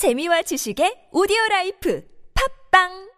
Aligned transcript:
재미와 0.00 0.40
지식의 0.48 1.12
오디오 1.12 1.36
라이프. 1.50 2.00
팝빵 2.32 3.09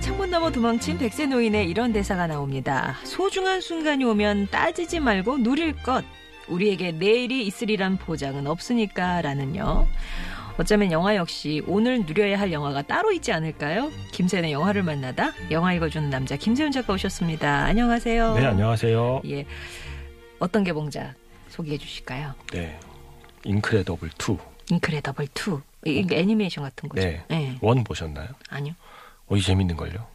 창문 0.00 0.30
너머 0.30 0.50
도망친 0.50 0.98
백세 0.98 1.26
노인의 1.26 1.68
이런 1.68 1.92
대사가 1.92 2.26
나옵니다. 2.26 2.96
소중한 3.04 3.60
순간이 3.60 4.04
오면 4.04 4.48
따지지 4.50 4.98
말고 5.00 5.38
누릴 5.38 5.74
것. 5.82 6.04
우리에게 6.48 6.92
내일이 6.92 7.46
있으리란 7.46 7.98
보장은 7.98 8.46
없으니까 8.46 9.22
라는요. 9.22 9.86
어쩌면 10.58 10.90
영화 10.90 11.16
역시 11.16 11.62
오늘 11.66 12.04
누려야 12.04 12.38
할 12.40 12.52
영화가 12.52 12.82
따로 12.82 13.12
있지 13.12 13.32
않을까요? 13.32 13.90
김세현의 14.12 14.52
영화를 14.52 14.82
만나다 14.82 15.32
영화 15.50 15.72
읽어주는 15.74 16.10
남자 16.10 16.36
김세훈 16.36 16.72
작가 16.72 16.92
오셨습니다. 16.94 17.64
안녕하세요. 17.64 18.34
네, 18.34 18.46
안녕하세요. 18.46 19.22
예. 19.26 19.46
어떤 20.38 20.64
개봉작 20.64 21.14
소개해 21.48 21.78
주실까요? 21.78 22.34
네. 22.52 22.78
인크레더블 23.44 24.10
2. 24.18 24.36
인크레더블 24.70 25.28
2. 25.34 25.58
이게 25.84 26.18
애니메이션 26.18 26.64
같은 26.64 26.88
거죠? 26.88 27.02
네. 27.06 27.22
네. 27.28 27.58
원 27.60 27.84
보셨나요? 27.84 28.28
아니요. 28.48 28.74
어, 29.30 29.36
이 29.36 29.40
재밌는 29.40 29.76
걸요? 29.76 30.06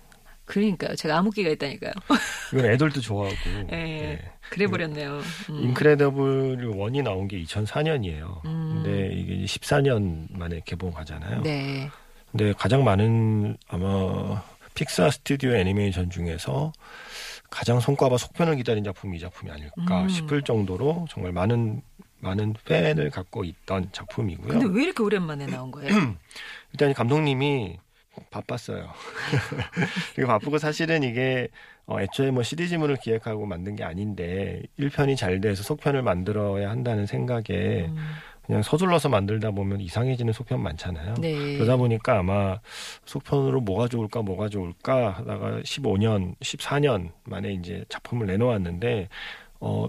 그러니까요. 0.46 0.96
제가 0.96 1.18
암흑기가 1.18 1.50
있다니까요. 1.52 1.94
이건 2.54 2.66
애들도 2.66 3.02
좋아하고. 3.02 3.36
예. 3.72 3.76
네. 3.76 4.32
그래 4.50 4.68
버렸네요. 4.68 5.20
음. 5.50 5.64
인크레더블 5.64 6.58
1이 6.58 7.02
나온 7.02 7.28
게 7.28 7.42
2004년이에요. 7.44 8.46
음. 8.46 8.84
근데 8.84 9.14
이게 9.14 9.46
14년 9.46 10.28
만에 10.38 10.62
개봉하잖아요. 10.66 11.42
네. 11.42 11.90
근데 12.30 12.54
가장 12.54 12.84
많은 12.84 13.58
아마 13.70 14.44
픽사 14.76 15.10
스튜디오 15.10 15.56
애니메이션 15.56 16.10
중에서 16.12 16.74
가장 17.50 17.80
손꼽아 17.80 18.18
속편을 18.18 18.58
기다린 18.58 18.84
작품이 18.84 19.18
이 19.18 19.20
작품이 19.20 19.52
아닐까 19.52 20.04
음. 20.04 20.10
싶을 20.10 20.42
정도로 20.44 21.08
정말 21.10 21.32
많은 21.32 21.82
많은 22.20 22.54
팬을 22.66 23.10
갖고 23.10 23.44
있던 23.44 23.90
작품이고요. 23.92 24.48
근데 24.48 24.66
왜 24.68 24.84
이렇게 24.84 25.02
오랜만에 25.02 25.46
나온 25.48 25.72
거예요? 25.72 25.88
일단 26.74 26.92
이 26.92 26.94
감독님이 26.94 27.78
바빴어요. 28.30 28.90
그리고 30.16 30.30
바쁘고 30.30 30.58
사실은 30.58 31.04
이게 31.04 31.50
어, 31.86 32.00
애초에 32.00 32.32
뭐 32.32 32.44
시리즈물을 32.44 32.98
기획하고 32.98 33.46
만든 33.46 33.76
게 33.76 33.84
아닌데 33.84 34.64
1편이 34.80 35.18
잘 35.18 35.40
돼서 35.42 35.64
속편을 35.64 36.02
만들어야 36.02 36.70
한다는 36.70 37.06
생각에 37.06 37.86
음, 37.88 37.98
그냥 38.46 38.62
서둘러서 38.62 39.10
만들다 39.10 39.52
보면 39.52 39.82
이상해지는 39.82 40.34
속편 40.34 40.62
많잖아요. 40.62 41.16
네. 41.20 41.56
그러다 41.58 41.78
보니까 41.78 42.20
아마 42.20 42.60
속편으로 43.06 43.62
뭐가 43.62 43.88
좋을까 43.88 44.22
뭐가 44.22 44.50
좋을까 44.50 45.12
하다가 45.12 45.62
15년, 45.62 46.36
14년 46.40 47.12
만에 47.24 47.54
이제 47.54 47.86
작품을 47.90 48.28
내놓았는데 48.28 49.10
어 49.60 49.88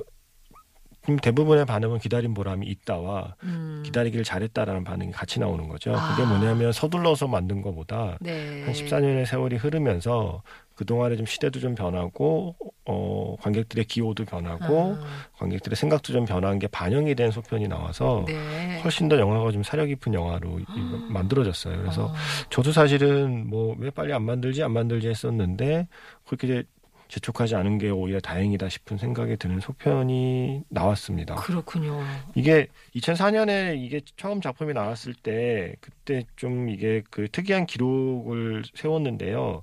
지금 1.06 1.18
대부분의 1.20 1.66
반응은 1.66 2.00
기다린 2.00 2.34
보람이 2.34 2.66
있다와 2.66 3.36
음, 3.44 3.82
기다리길 3.86 4.24
잘했다라는 4.24 4.82
반응이 4.82 5.12
같이 5.12 5.38
나오는 5.38 5.68
거죠. 5.68 5.94
아. 5.94 6.10
그게 6.16 6.26
뭐냐면 6.26 6.72
서둘러서 6.72 7.28
만든 7.28 7.62
것보다 7.62 8.18
네. 8.20 8.64
한 8.64 8.72
14년의 8.74 9.24
세월이 9.24 9.54
흐르면서 9.56 10.42
그동안에 10.74 11.16
좀 11.16 11.24
시대도 11.24 11.60
좀 11.60 11.74
변하고 11.76 12.56
어 12.84 13.36
관객들의 13.40 13.84
기호도 13.86 14.24
변하고 14.26 14.96
아, 15.00 15.04
관객들의 15.38 15.74
생각도 15.76 16.12
좀 16.12 16.24
변한 16.26 16.58
게 16.58 16.66
반영이 16.66 17.14
된 17.14 17.30
속편이 17.30 17.68
나와서 17.68 18.24
네. 18.26 18.80
훨씬 18.82 19.08
더 19.08 19.16
영화가 19.18 19.52
좀 19.52 19.62
사려 19.62 19.86
깊은 19.86 20.12
영화로 20.12 20.58
이- 20.58 20.64
만들어졌어요. 21.08 21.78
그래서 21.80 22.06
어, 22.06 22.14
저도 22.50 22.72
사실은 22.72 23.48
뭐 23.48 23.76
왜 23.78 23.90
빨리 23.90 24.12
안 24.12 24.22
만들지 24.24 24.62
안 24.64 24.72
만들지 24.72 25.08
했었는데 25.08 25.86
그렇게 26.26 26.46
이제 26.46 26.64
재촉하지 27.08 27.54
않은 27.56 27.78
게 27.78 27.90
오히려 27.90 28.20
다행이다 28.20 28.68
싶은 28.68 28.98
생각이 28.98 29.36
드는 29.36 29.60
속편이 29.60 30.62
나왔습니다. 30.68 31.36
그렇군요. 31.36 32.02
이게 32.34 32.68
2004년에 32.94 33.80
이게 33.80 34.00
처음 34.16 34.40
작품이 34.40 34.72
나왔을 34.72 35.14
때 35.14 35.74
그때 35.80 36.24
좀 36.36 36.68
이게 36.68 37.02
그 37.10 37.28
특이한 37.30 37.66
기록을 37.66 38.64
세웠는데요. 38.74 39.62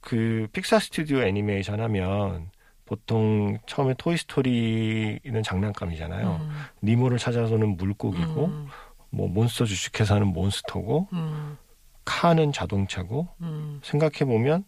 그 0.00 0.48
픽사 0.52 0.78
스튜디오 0.78 1.22
애니메이션 1.22 1.80
하면 1.80 2.50
보통 2.84 3.58
처음에 3.66 3.94
토이 3.96 4.16
스토리는 4.18 5.42
장난감이잖아요. 5.42 6.40
음, 6.42 6.50
니모를 6.82 7.18
찾아서는 7.18 7.76
물고기고 7.76 8.44
음, 8.46 8.66
뭐 9.10 9.28
몬스터 9.28 9.64
주식회사는 9.64 10.26
몬스터고 10.26 11.08
음, 11.12 11.56
카는 12.04 12.52
자동차고 12.52 13.28
음, 13.40 13.80
생각해 13.82 14.24
보면 14.26 14.64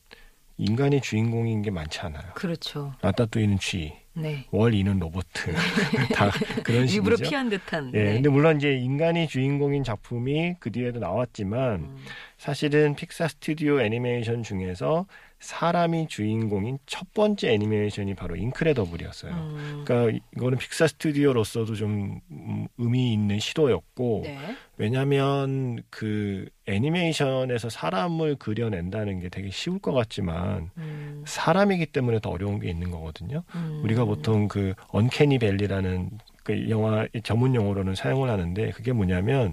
인간이 0.57 1.01
주인공인 1.01 1.63
게 1.63 1.71
많지 1.71 2.01
않아요. 2.01 2.23
그렇죠. 2.35 2.95
라따뚜이는 3.03 3.59
쥐, 3.59 3.93
네. 4.13 4.47
월이는 4.53 5.01
로봇 5.01 5.27
다 6.15 6.31
그런 6.63 6.87
일부러 6.89 7.17
식이죠. 7.17 7.31
피한 7.31 7.49
듯한. 7.49 7.91
예, 7.95 8.05
네. 8.05 8.13
근데 8.15 8.29
물론 8.29 8.57
이제 8.57 8.73
인간이 8.73 9.27
주인공인 9.27 9.83
작품이 9.83 10.55
그 10.61 10.71
뒤에도 10.71 11.01
나왔지만 11.01 11.75
음, 11.81 11.97
사실은 12.39 12.95
픽사 12.95 13.27
스튜디오 13.29 13.81
애니메이션 13.81 14.43
중에서 14.45 15.07
사람이 15.45 16.09
주인공인 16.09 16.79
첫 16.87 17.13
번째 17.13 17.53
애니메이션이 17.53 18.15
바로 18.15 18.35
인크레더블이었어요. 18.35 19.33
음, 19.33 19.83
그러니까 19.85 20.19
이거는 20.35 20.57
픽사 20.57 20.87
스튜디오로서도 20.87 21.75
좀 21.75 22.21
음, 22.31 22.67
의미 22.79 23.13
있는 23.13 23.39
시도였고 23.39 24.23
네. 24.25 24.57
왜냐하면 24.79 25.83
그 25.91 26.49
애니메이션에서 26.67 27.69
사람을 27.69 28.37
그려낸다는 28.37 29.21
게 29.21 29.29
되게 29.29 29.51
쉬울 29.51 29.79
것 29.79 29.93
같지만 29.93 30.71
음, 30.79 31.23
사람이기 31.27 31.87
때문에 31.87 32.21
더 32.21 32.31
어려운 32.31 32.59
게 32.59 32.71
있는 32.71 32.91
거거든요. 32.91 33.45
음, 33.55 33.83
우리가 33.85 34.07
보통 34.07 34.49
그 34.49 34.73
언캐니 34.89 35.39
벨리라는 35.41 36.11
그 36.43 36.71
영화 36.71 37.07
전문 37.23 37.55
용어로는 37.55 37.95
사용을 37.95 38.31
하는데 38.31 38.71
그게 38.71 38.93
뭐냐면 38.93 39.53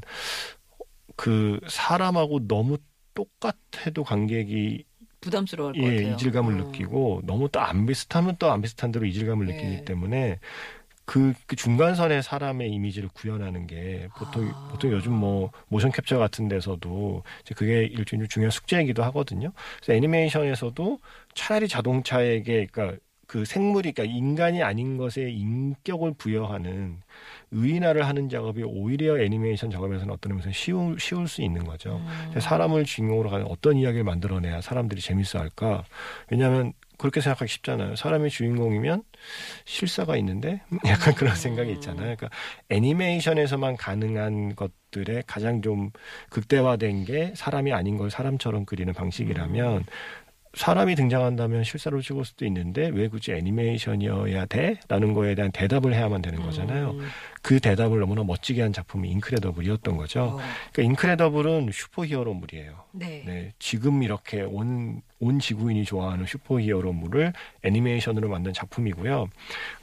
그 1.18 1.59
사람하고 1.68 2.47
너무 2.47 2.78
똑같아도 3.13 4.06
관객이 4.06 4.85
부담스러울 5.22 5.76
것 5.76 5.84
예, 5.84 5.96
같아요. 5.96 6.14
이질감을 6.14 6.59
어. 6.62 6.66
느끼고 6.66 7.22
너무 7.26 7.48
또 7.50 7.59
안 7.62 7.86
비슷하면 7.86 8.36
또 8.38 8.52
안 8.52 8.62
비슷한 8.62 8.92
대로 8.92 9.06
이질감을 9.06 9.48
예. 9.50 9.54
느끼기 9.54 9.86
때문에 9.86 10.40
그, 11.06 11.34
그 11.46 11.56
중간선에 11.56 12.22
사람의 12.22 12.72
이미지를 12.72 13.09
구현하는 13.14 13.68
게 13.68 14.08
보통 14.18 14.50
아. 14.54 14.70
보통 14.72 14.92
요즘 14.92 15.14
뭐 15.14 15.52
모션 15.68 15.92
캡처 15.92 16.18
같은 16.18 16.48
데서도 16.48 17.24
이제 17.42 17.54
그게 17.56 17.84
일종의 17.84 18.28
중요한 18.30 18.52
숙제이기도 18.52 19.04
하거든요. 19.06 19.52
그래서 19.78 19.94
애니메이션에서도 19.94 21.00
차라리 21.36 21.68
자동차에게 21.68 22.68
그러니까 22.72 22.98
그 23.28 23.46
생물이 23.46 23.94
그러니까 23.94 24.16
인간이 24.18 24.62
아닌 24.63 24.98
것에 24.98 25.30
인격을 25.30 26.13
부여하는 26.18 27.01
의인화를 27.51 28.07
하는 28.07 28.30
작업이 28.30 28.63
오히려 28.63 29.19
애니메이션 29.21 29.69
작업에서는 29.69 30.13
어떤 30.13 30.31
의미에서 30.31 30.51
쉬울 30.51 31.00
쉬울 31.00 31.27
수 31.27 31.42
있는 31.42 31.63
거죠. 31.65 32.01
음, 32.33 32.39
사람을 32.39 32.86
주인공으로 32.86 33.30
가는 33.30 33.45
어떤 33.48 33.77
이야기를 33.77 34.03
만들어내야 34.03 34.62
사람들이 34.62 35.01
재밌어 35.01 35.39
할까? 35.39 35.83
왜냐하면 36.30 36.74
그렇게 36.98 37.19
생각하기 37.19 37.51
쉽잖아요. 37.51 37.95
사람이 37.95 38.30
주인공이면 38.30 39.03
실사가 39.65 40.15
있는데 40.18 40.62
약간 40.86 41.13
그런 41.15 41.36
생각이 41.36 41.71
있잖아요. 41.74 42.15
그러니까 42.15 42.30
애니메이션에서만 42.69 43.75
가능한 43.75 44.56
것들의 44.56 45.24
가장 45.25 45.62
좀 45.62 45.89
극대화된 46.30 47.06
게 47.06 47.33
사람이 47.36 47.74
아닌 47.74 47.97
걸 47.97 48.12
사람처럼 48.12 48.65
그리는 48.65 48.94
방식이라면 48.94 49.86
사람이 50.54 50.95
등장한다면 50.95 51.63
실사로 51.63 52.01
찍을 52.01 52.25
수도 52.25 52.45
있는데 52.45 52.89
왜 52.89 53.07
굳이 53.07 53.31
애니메이션이어야 53.31 54.45
돼? 54.47 54.75
라는 54.89 55.13
거에 55.13 55.33
대한 55.33 55.51
대답을 55.51 55.94
해야만 55.94 56.21
되는 56.21 56.42
거잖아요. 56.42 56.94
음, 57.42 57.44
그 57.44 57.60
대답을 57.60 58.00
너무나 58.00 58.24
멋지게 58.24 58.62
한 58.62 58.72
작품이 58.72 59.10
인크레더블이었던 59.10 59.98
거죠. 59.98 60.22
어, 60.22 60.40
그러니까 60.72 60.82
인크레더블은 60.84 61.72
슈퍼히어로물이에요. 61.74 62.86
네. 62.94 63.24
네, 63.26 63.54
지금 63.60 64.04
이렇게 64.04 64.42
온, 64.42 65.02
온 65.20 65.40
지구인이 65.40 65.84
좋아하는 65.86 66.26
슈퍼히어로물을 66.26 67.34
애니메이션으로 67.64 68.30
만든 68.30 68.54
작품이고요. 68.54 69.28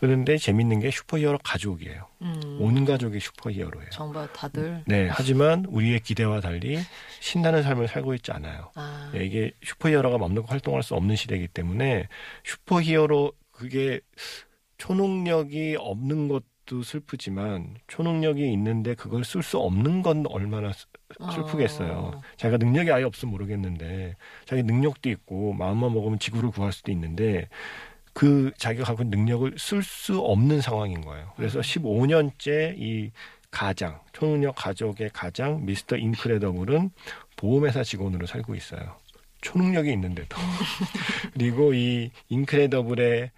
그런데 0.00 0.36
재밌는 0.36 0.80
게 0.80 0.90
슈퍼히어로 0.90 1.38
가족이에요. 1.38 2.06
음, 2.22 2.58
온 2.60 2.84
가족이 2.84 3.18
슈퍼히어로예요. 3.20 3.90
정말 3.90 4.32
다들 4.32 4.82
네, 4.86 5.08
하지만 5.10 5.64
우리의 5.68 6.00
기대와 6.00 6.40
달리 6.40 6.78
신나는 7.20 7.62
삶을 7.62 7.88
살고 7.88 8.14
있지 8.14 8.32
않아요. 8.32 8.70
아, 8.74 9.10
네, 9.12 9.24
이게 9.24 9.52
슈퍼히어로가 9.64 10.18
맘 10.18 10.34
놓고 10.34 10.48
활동할 10.48 10.82
수 10.82 10.94
없는 10.94 11.16
시대이기 11.16 11.48
때문에 11.48 12.08
슈퍼히어로 12.44 13.32
그게 13.50 14.00
초능력이 14.78 15.76
없는 15.78 16.28
것 16.28 16.44
도 16.68 16.82
슬프지만 16.82 17.76
초능력이 17.86 18.52
있는데 18.52 18.94
그걸 18.94 19.24
쓸 19.24 19.42
수 19.42 19.58
없는 19.58 20.02
건 20.02 20.24
얼마나 20.28 20.70
슬- 20.74 20.86
슬프겠어요. 21.34 21.92
어. 21.92 22.20
자기가 22.36 22.58
능력이 22.58 22.92
아예 22.92 23.04
없으면 23.04 23.32
모르겠는데 23.32 24.16
자기 24.44 24.62
능력도 24.62 25.08
있고 25.08 25.54
마음만 25.54 25.94
먹으면 25.94 26.18
지구를 26.18 26.50
구할 26.50 26.72
수도 26.72 26.92
있는데 26.92 27.48
그 28.12 28.52
자기가 28.58 28.84
갖고 28.84 29.02
있는 29.02 29.18
능력을 29.20 29.54
쓸 29.58 29.82
수 29.82 30.20
없는 30.20 30.60
상황인 30.60 31.00
거예요. 31.00 31.32
그래서 31.36 31.60
15년째 31.60 32.74
이 32.76 33.12
가장 33.50 33.98
초능력 34.12 34.54
가족의 34.56 35.08
가장 35.14 35.64
미스터 35.64 35.96
인크레더블은 35.96 36.90
보험회사 37.36 37.82
직원으로 37.82 38.26
살고 38.26 38.54
있어요. 38.54 38.98
초능력이 39.40 39.90
있는데도 39.92 40.36
그리고 41.32 41.72
이 41.72 42.10
인크레더블의 42.28 43.30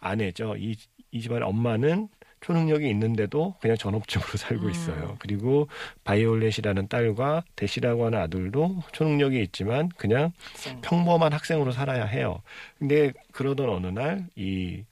아내죠. 0.00 0.56
이, 0.56 0.76
이 1.10 1.20
집안의 1.20 1.42
엄마는 1.46 2.08
초능력이 2.44 2.88
있는데도 2.90 3.54
그냥 3.60 3.76
전업주부로 3.78 4.36
살고 4.36 4.66
음. 4.66 4.70
있어요. 4.70 5.16
그리고 5.18 5.66
바이올렛이라는 6.04 6.88
딸과 6.88 7.44
대시라고 7.56 8.04
하는 8.04 8.18
아들도 8.18 8.82
초능력이 8.92 9.40
있지만 9.44 9.88
그냥 9.96 10.32
학생. 10.52 10.80
평범한 10.82 11.32
학생으로 11.32 11.72
살아야 11.72 12.04
해요. 12.04 12.42
근데 12.78 13.12
그러던 13.32 13.68
어느 13.70 13.86
날 13.86 14.26
이 14.36 14.84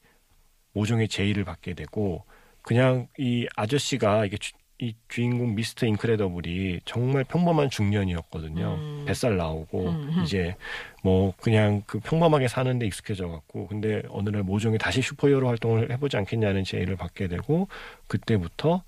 모종의 0.73 1.09
제의를 1.09 1.45
받게 1.45 1.75
되고 1.75 2.25
그냥 2.63 3.07
이 3.19 3.47
아저씨가 3.57 4.25
이게 4.25 4.39
주, 4.39 4.53
이 4.79 4.95
주인공 5.09 5.55
미스터 5.55 5.87
인크레더블이 5.87 6.81
정말 6.85 7.25
평범한 7.25 7.71
중년이었거든요. 7.71 8.75
음. 8.75 9.05
뱃살 9.07 9.37
나오고 9.37 9.89
음. 9.89 10.23
이제 10.25 10.57
뭐 11.03 11.33
그냥 11.41 11.83
그 11.87 12.01
평범하게 12.01 12.49
사는데 12.49 12.87
익숙해져 12.87 13.29
갖고 13.29 13.69
근데 13.69 14.03
어느 14.09 14.31
날 14.31 14.43
모종이 14.43 14.79
다시 14.79 15.01
슈퍼히어로 15.01 15.47
활동을 15.47 15.93
해보지 15.93 16.17
않겠냐는 16.17 16.65
제의를 16.65 16.97
받게 16.97 17.29
되고 17.29 17.69
그때부터 18.09 18.83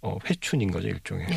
어, 0.00 0.18
회춘인 0.28 0.70
거죠 0.70 0.88
일종의 0.88 1.26
네. 1.26 1.36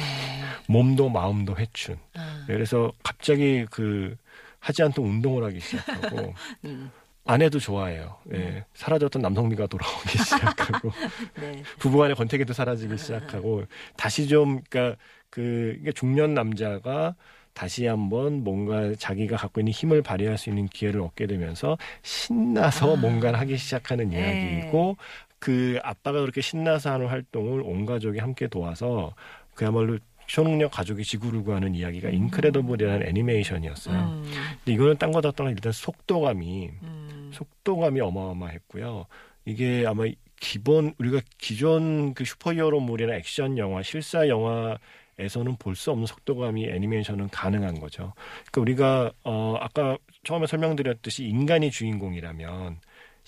몸도 0.68 1.10
마음도 1.10 1.56
회춘. 1.58 1.98
아, 2.16 2.46
네, 2.48 2.54
그래서 2.54 2.92
갑자기 3.04 3.66
그 3.72 4.16
하지 4.60 4.84
않던 4.84 5.04
운동을 5.04 5.44
하기 5.46 5.60
시작하고 5.60 6.34
음, 6.66 6.92
아내도 7.26 7.60
좋아해요. 7.60 8.18
예, 8.34 8.66
사라졌던 8.74 9.22
남성미가 9.22 9.68
돌아오기 9.68 10.18
시작하고 10.18 10.92
네. 11.40 11.64
부부간의 11.80 12.16
권태기도 12.16 12.54
사라지기 12.54 12.98
시작하고 12.98 13.66
다시 13.96 14.28
좀 14.28 14.62
그러니까 14.70 14.98
그 15.30 15.80
중년 15.96 16.34
남자가 16.34 17.16
다시 17.54 17.86
한번 17.86 18.44
뭔가 18.44 18.94
자기가 18.96 19.38
갖고 19.38 19.62
있는 19.62 19.72
힘을 19.72 20.02
발휘할 20.02 20.38
수 20.38 20.50
있는 20.50 20.68
기회를 20.68 21.02
얻게 21.02 21.28
되면서 21.28 21.78
신나서 22.02 22.94
아. 22.94 22.96
뭔가를 22.96 23.40
하기 23.40 23.58
시작하는 23.58 24.10
네. 24.10 24.18
이야기이고 24.20 24.98
그 25.40 25.80
아빠가 25.84 26.22
그렇게 26.22 26.42
신나서 26.42 26.92
하는 26.92 27.08
활동을 27.08 27.62
온 27.62 27.86
가족이 27.86 28.20
함께 28.20 28.48
도와서 28.48 29.14
그야말로 29.54 29.98
초능력 30.28 30.72
가족이 30.72 31.04
지구를 31.04 31.44
구하는 31.44 31.76
이야기가 31.76 32.10
인크레더블이라는 32.10 33.08
애니메이션이었어요. 33.08 33.98
음, 34.00 34.24
근데 34.64 34.74
이거는 34.74 34.98
딴 34.98 35.12
거다 35.12 35.32
떠나 35.32 35.50
일단 35.50 35.72
속도감이 35.72 36.70
음, 36.84 37.32
속도감이 37.34 38.00
어마어마했고요. 38.00 39.06
이게 39.46 39.86
아마 39.88 40.06
기본 40.40 40.94
우리가 40.98 41.22
기존 41.38 42.14
그 42.14 42.26
슈퍼히어로물이나 42.26 43.16
액션 43.16 43.58
영화, 43.58 43.84
실사 43.84 44.28
영화에서는 44.28 45.56
볼 45.60 45.76
수 45.76 45.92
없는 45.92 46.06
속도감이 46.08 46.66
애니메이션은 46.70 47.30
가능한 47.30 47.80
거죠. 47.80 48.14
그러니까 48.52 48.62
우리가 48.62 49.12
어 49.24 49.56
아까 49.60 49.98
처음에 50.24 50.48
설명드렸듯이 50.48 51.26
인간이 51.26 51.72
주인공이라면 51.72 52.80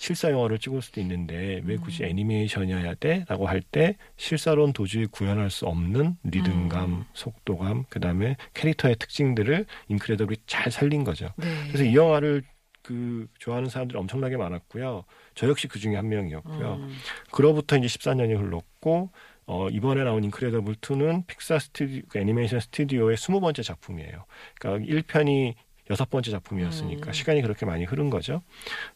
실사 0.04 0.30
영화를 0.30 0.58
찍을 0.58 0.82
수도 0.82 1.00
있는데 1.00 1.62
왜 1.64 1.76
굳이 1.76 2.04
음. 2.04 2.10
애니메이션이어야 2.10 2.96
돼?라고 2.96 3.46
할 3.46 3.62
때 3.62 3.96
실사로는 4.18 4.74
도저히 4.74 5.06
구현할 5.06 5.48
수 5.48 5.64
없는 5.64 6.18
리듬감, 6.24 6.84
음. 6.84 7.04
속도감, 7.14 7.84
그다음에 7.88 8.36
캐릭터의 8.52 8.96
특징들을 8.96 9.64
인크레더블이 9.88 10.36
잘 10.46 10.70
살린 10.70 11.02
거죠. 11.04 11.30
네. 11.38 11.46
그래서 11.68 11.84
이 11.84 11.96
영화를 11.96 12.42
그 12.82 13.26
좋아하는 13.38 13.70
사람들이 13.70 13.98
엄청나게 13.98 14.36
많았고요. 14.36 15.04
저 15.34 15.48
역시 15.48 15.68
그 15.68 15.78
중에 15.78 15.96
한 15.96 16.10
명이었고요. 16.10 16.74
음, 16.74 16.94
그로부터 17.30 17.78
이제 17.78 17.86
14년이 17.86 18.38
흘렀고 18.38 19.10
어, 19.46 19.68
이번에 19.70 20.04
나온 20.04 20.22
인크레더블 20.24 20.74
2는 20.74 21.26
픽사 21.26 21.58
스튜디오 21.58 22.02
그 22.08 22.18
애니메이션 22.18 22.60
스튜디오의 22.60 23.16
20번째 23.16 23.62
작품이에요. 23.62 24.26
그러니까 24.60 24.94
1편이 24.94 25.54
여섯 25.90 26.08
번째 26.10 26.30
작품이었으니까 26.30 27.08
음. 27.08 27.12
시간이 27.12 27.42
그렇게 27.42 27.66
많이 27.66 27.84
흐른 27.84 28.10
거죠. 28.10 28.42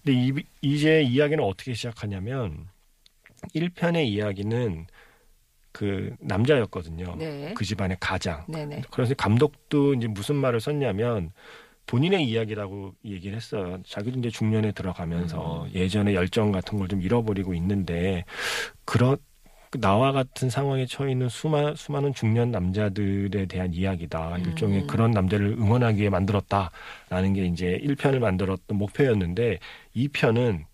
근데 0.02 0.18
이, 0.18 0.32
이제 0.62 1.02
이야기는 1.02 1.42
어떻게 1.44 1.74
시작하냐면 1.74 2.68
1편의 3.54 4.06
이야기는 4.06 4.86
그 5.72 6.14
남자였거든요. 6.20 7.16
네. 7.16 7.54
그 7.54 7.64
집안의 7.64 7.98
가장. 8.00 8.44
네네. 8.48 8.82
그래서 8.90 9.14
감독도 9.14 9.94
이제 9.94 10.08
무슨 10.08 10.36
말을 10.36 10.60
썼냐면 10.60 11.30
본인의 11.86 12.24
이야기라고 12.28 12.94
얘기를 13.04 13.36
했어요. 13.36 13.78
자기도 13.86 14.18
이제 14.18 14.28
중년에 14.30 14.72
들어가면서 14.72 15.64
음. 15.64 15.70
예전의 15.74 16.14
열정 16.14 16.52
같은 16.52 16.78
걸 16.78 16.88
좀 16.88 17.00
잃어버리고 17.02 17.54
있는데 17.54 18.24
그런 18.84 19.16
나와 19.78 20.12
같은 20.12 20.48
상황에 20.48 20.86
처해 20.86 21.12
있는 21.12 21.28
수많, 21.28 21.74
수많은 21.74 22.14
중년 22.14 22.50
남자들에 22.50 23.46
대한 23.46 23.74
이야기다. 23.74 24.36
음. 24.36 24.44
일종의 24.46 24.86
그런 24.86 25.10
남자를 25.10 25.48
응원하기 25.58 26.00
위해 26.00 26.08
만들었다라는 26.08 27.34
게 27.34 27.44
이제 27.44 27.78
1편을 27.82 28.18
만들었던 28.18 28.76
목표였는데 28.78 29.58
2편은 29.94 30.64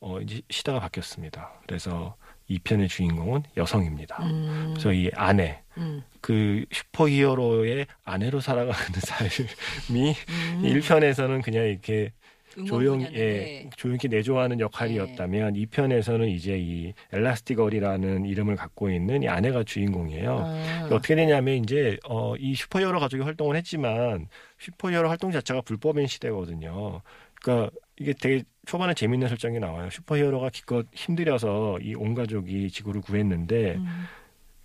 어 0.00 0.20
이제 0.20 0.42
시대가 0.50 0.80
바뀌었습니다. 0.80 1.52
그래서 1.66 2.16
2편의 2.50 2.88
주인공은 2.88 3.44
여성입니다. 3.56 4.22
음, 4.24 4.70
그래서 4.72 4.92
이 4.92 5.10
아내 5.14 5.62
음, 5.78 6.02
그 6.20 6.64
슈퍼히어로의 6.72 7.86
아내로 8.04 8.40
살아가는 8.40 8.74
삶이 9.00 10.14
음. 10.28 10.62
1편에서는 10.62 11.42
그냥 11.42 11.66
이렇게 11.66 12.12
조용히 12.54 13.04
분야인데. 13.06 13.20
예, 13.66 13.70
조용히 13.76 13.98
내조하는 14.08 14.60
역할이었다면 14.60 15.56
이 15.56 15.66
2편에서는 15.66 16.28
이제 16.28 16.58
이 16.58 16.92
엘라스티걸이라는 17.12 18.26
이름을 18.26 18.56
갖고 18.56 18.90
있는 18.90 19.22
이 19.22 19.28
아내가 19.28 19.64
주인공이에요. 19.64 20.38
아, 20.44 20.88
어떻게 20.90 21.14
되냐면 21.14 21.56
이제 21.56 21.98
어, 22.08 22.34
이 22.36 22.54
슈퍼히어로 22.54 23.00
가족이 23.00 23.22
활동을 23.22 23.56
했지만 23.56 24.28
슈퍼히어로 24.58 25.08
활동 25.08 25.30
자체가 25.32 25.62
불법인 25.62 26.06
시대거든요. 26.06 27.02
그러니까 27.42 27.70
이게 27.98 28.12
되게 28.20 28.42
초반에 28.66 28.94
재밌는 28.94 29.28
설정이 29.28 29.58
나와요. 29.58 29.90
슈퍼히어로가 29.90 30.50
기껏 30.50 30.86
힘들여서 30.94 31.78
이 31.82 31.94
온 31.94 32.14
가족이 32.14 32.70
지구를 32.70 33.00
구했는데 33.00 33.74
음, 33.76 34.04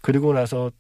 그리고 0.02 0.34
나서 0.34 0.72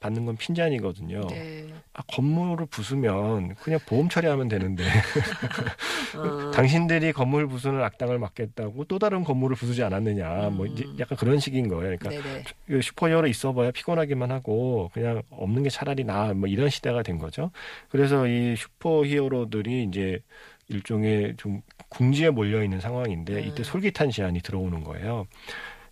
받는 0.00 0.24
건 0.24 0.36
핀잔이거든요. 0.36 1.20
네. 1.28 1.66
아, 1.94 2.00
건물을 2.08 2.66
부수면 2.66 3.54
그냥 3.56 3.78
보험 3.86 4.08
처리하면 4.08 4.48
되는데 4.48 4.82
어, 6.16 6.50
당신들이 6.52 7.12
건물 7.12 7.46
부수는 7.46 7.82
악당을 7.82 8.18
막겠다고 8.18 8.84
또 8.84 8.98
다른 8.98 9.24
건물을 9.24 9.56
부수지 9.56 9.82
않았느냐 9.82 10.50
뭐 10.50 10.64
이제 10.64 10.84
음. 10.84 10.96
약간 10.98 11.18
그런 11.18 11.38
식인 11.38 11.68
거예요. 11.68 11.96
그러니까 11.98 12.08
네네. 12.08 12.44
그 12.66 12.80
슈퍼히어로 12.80 13.26
있어봐야 13.26 13.72
피곤하기만 13.72 14.30
하고 14.30 14.90
그냥 14.94 15.22
없는 15.30 15.64
게 15.64 15.68
차라리 15.68 16.04
나뭐 16.04 16.46
이런 16.46 16.70
시대가 16.70 17.02
된 17.02 17.18
거죠. 17.18 17.50
그래서 17.90 18.26
이 18.26 18.56
슈퍼히어로들이 18.56 19.84
이제 19.84 20.22
일종의 20.68 21.34
좀 21.36 21.60
궁지에 21.90 22.30
몰려 22.30 22.64
있는 22.64 22.80
상황인데 22.80 23.34
음. 23.34 23.48
이때 23.48 23.62
솔깃한 23.62 24.10
제안이 24.10 24.40
들어오는 24.40 24.82
거예요. 24.82 25.26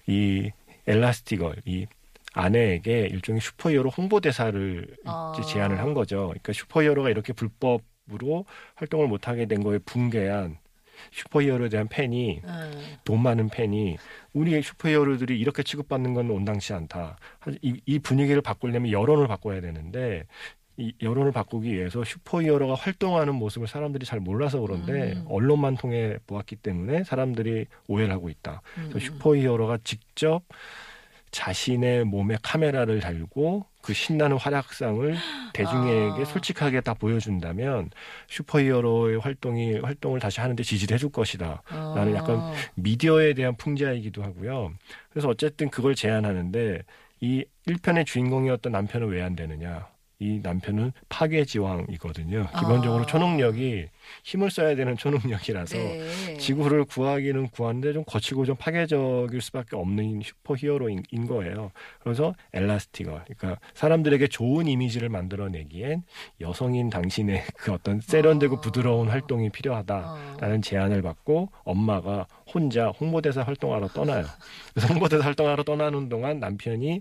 이 0.07 0.51
엘라스티걸 0.87 1.57
이 1.67 1.87
아내에게 2.33 3.07
일종의 3.07 3.41
슈퍼히어로 3.41 3.91
홍보대사를 3.91 4.97
아. 5.05 5.33
제안을 5.47 5.79
한 5.79 5.95
거죠. 5.95 6.29
그러니까 6.29 6.53
슈퍼히어로가 6.53 7.11
이렇게 7.11 7.33
불법으로 7.33 8.45
활동을 8.77 9.09
못하게 9.09 9.47
된 9.47 9.63
거에 9.63 9.79
분개한 9.79 10.59
슈퍼히어로에 11.13 11.69
대한 11.69 11.89
팬이 11.89 12.41
음, 12.45 12.97
돈 13.05 13.23
많은 13.23 13.49
팬이 13.49 13.97
우리 14.33 14.61
슈퍼히어로들이 14.63 15.39
이렇게 15.39 15.63
취급받는 15.63 16.15
건 16.15 16.31
온당치 16.31 16.73
않다. 16.73 17.17
이, 17.63 17.81
이 17.87 17.99
분위기를 17.99 18.43
바꾸려면 18.43 18.93
여론을 18.93 19.27
바꿔야 19.27 19.61
되는데 19.61 20.25
이 20.77 20.95
여론을 21.03 21.33
바꾸기 21.33 21.73
위해서 21.73 22.05
슈퍼히어로가 22.05 22.75
활동하는 22.75 23.35
모습을 23.35 23.69
사람들이 23.69 24.07
잘 24.07 24.21
몰라서 24.21 24.61
그런데 24.61 25.13
음. 25.13 25.25
언론만 25.29 25.77
통해 25.77 26.17
보았기 26.27 26.57
때문에 26.57 27.05
사람들이 27.05 27.67
오해를 27.87 28.13
하고 28.13 28.31
있다. 28.31 28.63
음, 28.79 28.99
슈퍼히어로가 28.99 29.79
직접 29.85 30.43
자신의 31.31 32.05
몸에 32.05 32.37
카메라를 32.43 33.01
달고 33.01 33.67
그 33.83 33.93
신나는 33.95 34.37
활약상을 34.37 35.15
대중에게 35.55 36.23
아. 36.23 36.25
솔직하게 36.25 36.81
다 36.83 36.95
보여준다면 36.95 37.91
슈퍼히어로의 38.29 39.19
활동이 39.21 39.79
활동을 39.79 40.21
다시 40.21 40.41
하는데 40.41 40.63
지지를 40.63 40.95
해줄 40.95 41.11
것이다. 41.11 41.63
라는 41.71 42.15
약간 42.15 42.37
어. 42.37 42.53
미디어에 42.75 43.35
대한 43.35 43.57
풍자이기도 43.57 44.23
하고요. 44.23 44.73
그래서 45.11 45.29
어쨌든 45.29 45.71
그걸 45.71 45.95
제안하는데 45.95 46.83
이 47.21 47.45
1편의 47.69 48.07
주인공이었던 48.07 48.73
남편은 48.73 49.09
왜 49.09 49.23
안 49.23 49.37
되느냐? 49.37 49.89
이 50.21 50.39
남편은 50.43 50.93
파괴지왕이거든요. 51.09 52.49
기본적으로 52.59 53.05
아. 53.05 53.07
초능력이 53.07 53.87
힘을 54.23 54.51
써야 54.51 54.75
되는 54.75 54.95
초능력이라서 54.97 55.79
네. 55.79 56.37
지구를 56.37 56.85
구하기는 56.85 57.49
구하는데 57.49 57.95
좀 57.95 58.05
거칠고 58.05 58.45
좀 58.45 58.55
파괴적일 58.57 59.41
수밖에 59.41 59.77
없는 59.77 60.21
슈퍼히어로인 60.23 61.05
인 61.11 61.27
거예요. 61.27 61.73
그래서 62.01 62.35
엘라스티걸, 62.53 63.25
그러니까 63.25 63.61
사람들에게 63.73 64.27
좋은 64.29 64.67
이미지를 64.67 65.09
만들어내기엔 65.09 66.03
여성인 66.43 66.91
당신의 66.91 67.43
그 67.57 67.73
어떤 67.73 68.01
세련되고 68.03 68.57
아. 68.57 68.61
부드러운 68.61 69.09
활동이 69.09 69.49
필요하다라는 69.49 70.59
어. 70.59 70.61
제안을 70.61 71.01
받고 71.01 71.49
엄마가 71.65 72.27
혼자 72.53 72.89
홍보대사 72.89 73.43
활동하러 73.43 73.89
떠나요. 73.89 74.27
그래서 74.75 74.93
홍보대사 74.93 75.25
활동하러 75.25 75.63
떠나는 75.63 76.11
동안 76.11 76.41
남편이 76.41 77.01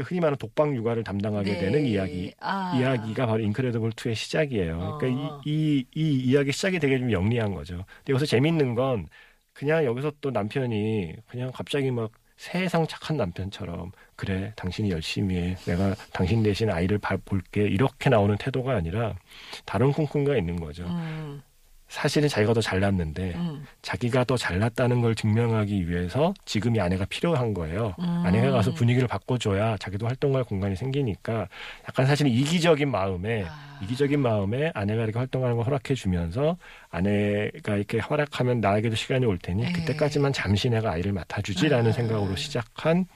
그 0.00 0.02
흔히 0.08 0.20
말하는 0.20 0.38
독방 0.38 0.74
육아를 0.74 1.04
담당하게 1.04 1.52
네. 1.52 1.58
되는 1.60 1.84
이야기 1.84 2.32
아. 2.40 2.74
이야기가 2.78 3.26
바로 3.26 3.40
인크레더블 3.42 3.90
2의 3.90 4.14
시작이에요. 4.14 4.96
그러니까 4.98 5.34
어. 5.34 5.40
이, 5.44 5.50
이, 5.50 5.86
이 5.94 6.20
이야기 6.30 6.52
시작이 6.52 6.78
되게 6.78 6.98
좀 6.98 7.12
영리한 7.12 7.54
거죠. 7.54 7.84
근데 7.98 8.12
여기서 8.12 8.24
재밌는 8.26 8.74
건 8.74 9.06
그냥 9.52 9.84
여기서 9.84 10.12
또 10.22 10.30
남편이 10.30 11.16
그냥 11.28 11.50
갑자기 11.54 11.90
막 11.90 12.10
세상 12.38 12.86
착한 12.86 13.18
남편처럼 13.18 13.92
그래 14.16 14.54
당신이 14.56 14.90
열심히 14.90 15.36
해 15.36 15.56
내가 15.66 15.94
당신 16.14 16.42
대신 16.42 16.70
아이를 16.70 16.96
봐- 16.96 17.18
볼게 17.26 17.62
이렇게 17.64 18.08
나오는 18.08 18.34
태도가 18.38 18.74
아니라 18.74 19.14
다른 19.66 19.92
쿵쿵가 19.92 20.38
있는 20.38 20.56
거죠. 20.56 20.84
음, 20.86 21.42
사실은 21.90 22.28
자기가 22.28 22.54
더 22.54 22.60
잘났는데 22.60 23.32
음, 23.34 23.66
자기가 23.82 24.22
더 24.22 24.36
잘났다는 24.36 25.00
걸 25.00 25.16
증명하기 25.16 25.90
위해서 25.90 26.32
지금 26.44 26.76
이 26.76 26.80
아내가 26.80 27.04
필요한 27.04 27.52
거예요. 27.52 27.96
음. 27.98 28.22
아내가 28.24 28.52
가서 28.52 28.72
분위기를 28.72 29.08
바꿔줘야 29.08 29.76
자기도 29.76 30.06
활동할 30.06 30.44
공간이 30.44 30.76
생기니까 30.76 31.48
약간 31.88 32.06
사실은 32.06 32.30
이기적인 32.30 32.88
마음에 32.88 33.44
아. 33.44 33.80
이기적인 33.82 34.20
마음에 34.20 34.70
아내가 34.72 35.02
이렇게 35.02 35.18
활동하는 35.18 35.56
걸 35.56 35.66
허락해 35.66 35.94
주면서 35.94 36.56
아내가 36.90 37.74
이렇게 37.74 37.98
활약하면 37.98 38.60
나에게도 38.60 38.94
시간이 38.94 39.26
올 39.26 39.36
테니 39.38 39.64
네. 39.64 39.72
그때까지만 39.72 40.32
잠시 40.32 40.70
내가 40.70 40.92
아이를 40.92 41.12
맡아주지라는 41.12 41.90
아. 41.90 41.92
생각으로 41.92 42.36
시작한 42.36 43.06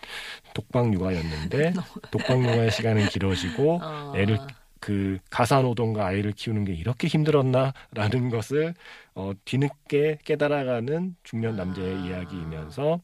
독방 0.52 0.92
육아였는데 0.92 1.74
독방 2.10 2.42
육아의 2.42 2.72
시간은 2.72 3.06
길어지고 3.06 3.78
어. 3.80 4.12
애를 4.16 4.40
그 4.84 5.16
가사 5.30 5.62
노동과 5.62 6.04
아이를 6.04 6.32
키우는 6.32 6.66
게 6.66 6.74
이렇게 6.74 7.08
힘들었나라는 7.08 8.28
것을 8.28 8.74
어, 9.14 9.32
뒤늦게 9.46 10.18
깨달아가는 10.22 11.16
중년 11.22 11.56
남자의 11.56 11.94
아. 11.94 12.06
이야기이면서 12.06 13.00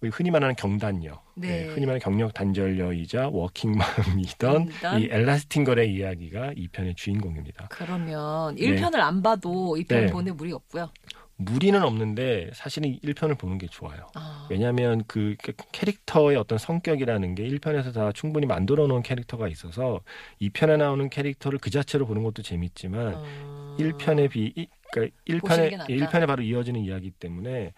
우리 0.00 0.10
흔히 0.10 0.32
말하는 0.32 0.56
경단녀, 0.56 1.22
네. 1.36 1.48
예, 1.48 1.66
흔히 1.68 1.86
말하는 1.86 2.00
경력 2.00 2.34
단절녀이자 2.34 3.28
워킹맘이던 3.28 4.68
이던? 4.72 5.00
이 5.00 5.08
엘라스틴 5.12 5.62
걸의 5.62 5.94
이야기가 5.94 6.54
이 6.56 6.66
편의 6.66 6.96
주인공입니다. 6.96 7.68
그러면 7.70 8.56
네. 8.56 8.74
1편을 8.74 8.96
안 8.96 9.22
봐도 9.22 9.76
2편 9.76 9.88
네. 9.88 10.06
보내 10.06 10.32
무리 10.32 10.52
없고요. 10.52 10.90
무리는 11.36 11.82
없는데 11.82 12.50
사실은 12.54 12.96
1편을 13.02 13.36
보는 13.38 13.58
게 13.58 13.66
좋아요. 13.66 14.06
아. 14.14 14.46
왜냐하면 14.50 15.02
그 15.08 15.34
캐릭터의 15.72 16.36
어떤 16.36 16.58
성격이라는 16.58 17.34
게 17.34 17.44
1편에서 17.48 17.92
다 17.92 18.12
충분히 18.12 18.46
만들어 18.46 18.86
놓은 18.86 19.02
캐릭터가 19.02 19.48
있어서 19.48 20.00
2편에 20.40 20.76
나오는 20.78 21.08
캐릭터를 21.10 21.58
그 21.58 21.70
자체로 21.70 22.06
보는 22.06 22.22
것도 22.22 22.42
재밌지만 22.42 23.14
어. 23.16 23.76
1편에 23.78 24.30
비 24.30 24.52
이- 24.56 24.68
그러니까 24.92 25.16
보시는 25.40 25.70
게 25.70 25.76
1편에 25.76 25.78
낫다. 25.78 26.18
1편에 26.18 26.26
바로 26.28 26.42
이어지는 26.44 26.80
이야기 26.80 27.10
때문에 27.10 27.72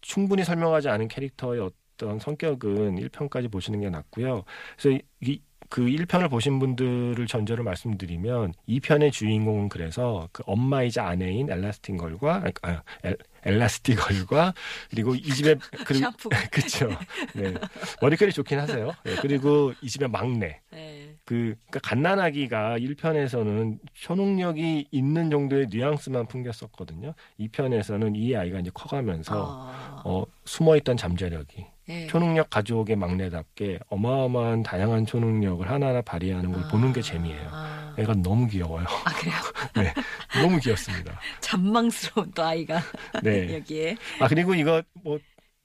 충분히 0.00 0.44
설명하지 0.44 0.88
않은 0.88 1.08
캐릭터의 1.08 1.60
어떤 1.60 2.18
성격은 2.18 2.96
1편까지 2.96 3.50
보시는 3.52 3.80
게 3.80 3.90
낫고요. 3.90 4.44
그래서 4.78 4.98
이, 5.20 5.40
그 5.74 5.82
1편을 5.82 6.30
보신 6.30 6.60
분들을 6.60 7.26
전제로 7.26 7.64
말씀드리면 7.64 8.54
2편의 8.68 9.10
주인공은 9.10 9.68
그래서 9.68 10.28
그 10.30 10.44
엄마이자 10.46 11.04
아내인 11.04 11.50
엘라스틴 11.50 11.96
걸과 11.96 12.44
아, 12.62 12.82
엘, 13.02 13.16
엘라스티 13.44 13.96
걸과 13.96 14.54
그리고 14.88 15.16
이 15.16 15.22
집에 15.22 15.56
그리고. 15.84 16.12
그렇죠. 16.52 16.90
네. 17.34 17.54
머리결이 18.00 18.30
좋긴 18.30 18.60
하세요. 18.60 18.92
네, 19.02 19.16
그리고 19.20 19.72
이 19.80 19.88
집의 19.88 20.10
막내 20.10 20.60
네. 20.70 21.13
그 21.24 21.54
그러니까 21.70 21.80
갓난아기가 21.80 22.78
1편에서는 22.78 23.78
초능력이 23.94 24.88
있는 24.90 25.30
정도의 25.30 25.68
뉘앙스만 25.70 26.26
풍겼었거든요. 26.26 27.14
2편에서는 27.40 28.14
이 28.16 28.36
아이가 28.36 28.58
이제 28.60 28.70
커가면서 28.74 29.58
아. 29.58 30.02
어, 30.04 30.24
숨어있던 30.44 30.96
잠재력이 30.96 31.66
네. 31.86 32.06
초능력 32.06 32.50
가족의 32.50 32.96
막내답게 32.96 33.78
어마어마한 33.88 34.62
다양한 34.62 35.06
초능력을 35.06 35.68
하나하나 35.68 36.02
발휘하는 36.02 36.52
걸 36.52 36.68
보는 36.68 36.92
게 36.92 37.00
재미예요. 37.02 37.48
아, 37.50 37.94
애가 37.98 38.14
너무 38.22 38.46
귀여워요. 38.46 38.86
아, 38.86 39.12
그래요? 39.12 39.34
네, 39.76 40.40
너무 40.42 40.58
귀엽습니다. 40.60 41.18
잔망스러운 41.40 42.32
또 42.32 42.42
아이가 42.42 42.80
네. 43.22 43.52
여기에. 43.56 43.96
아 44.20 44.28
그리고 44.28 44.54
이거 44.54 44.82
뭐 45.02 45.18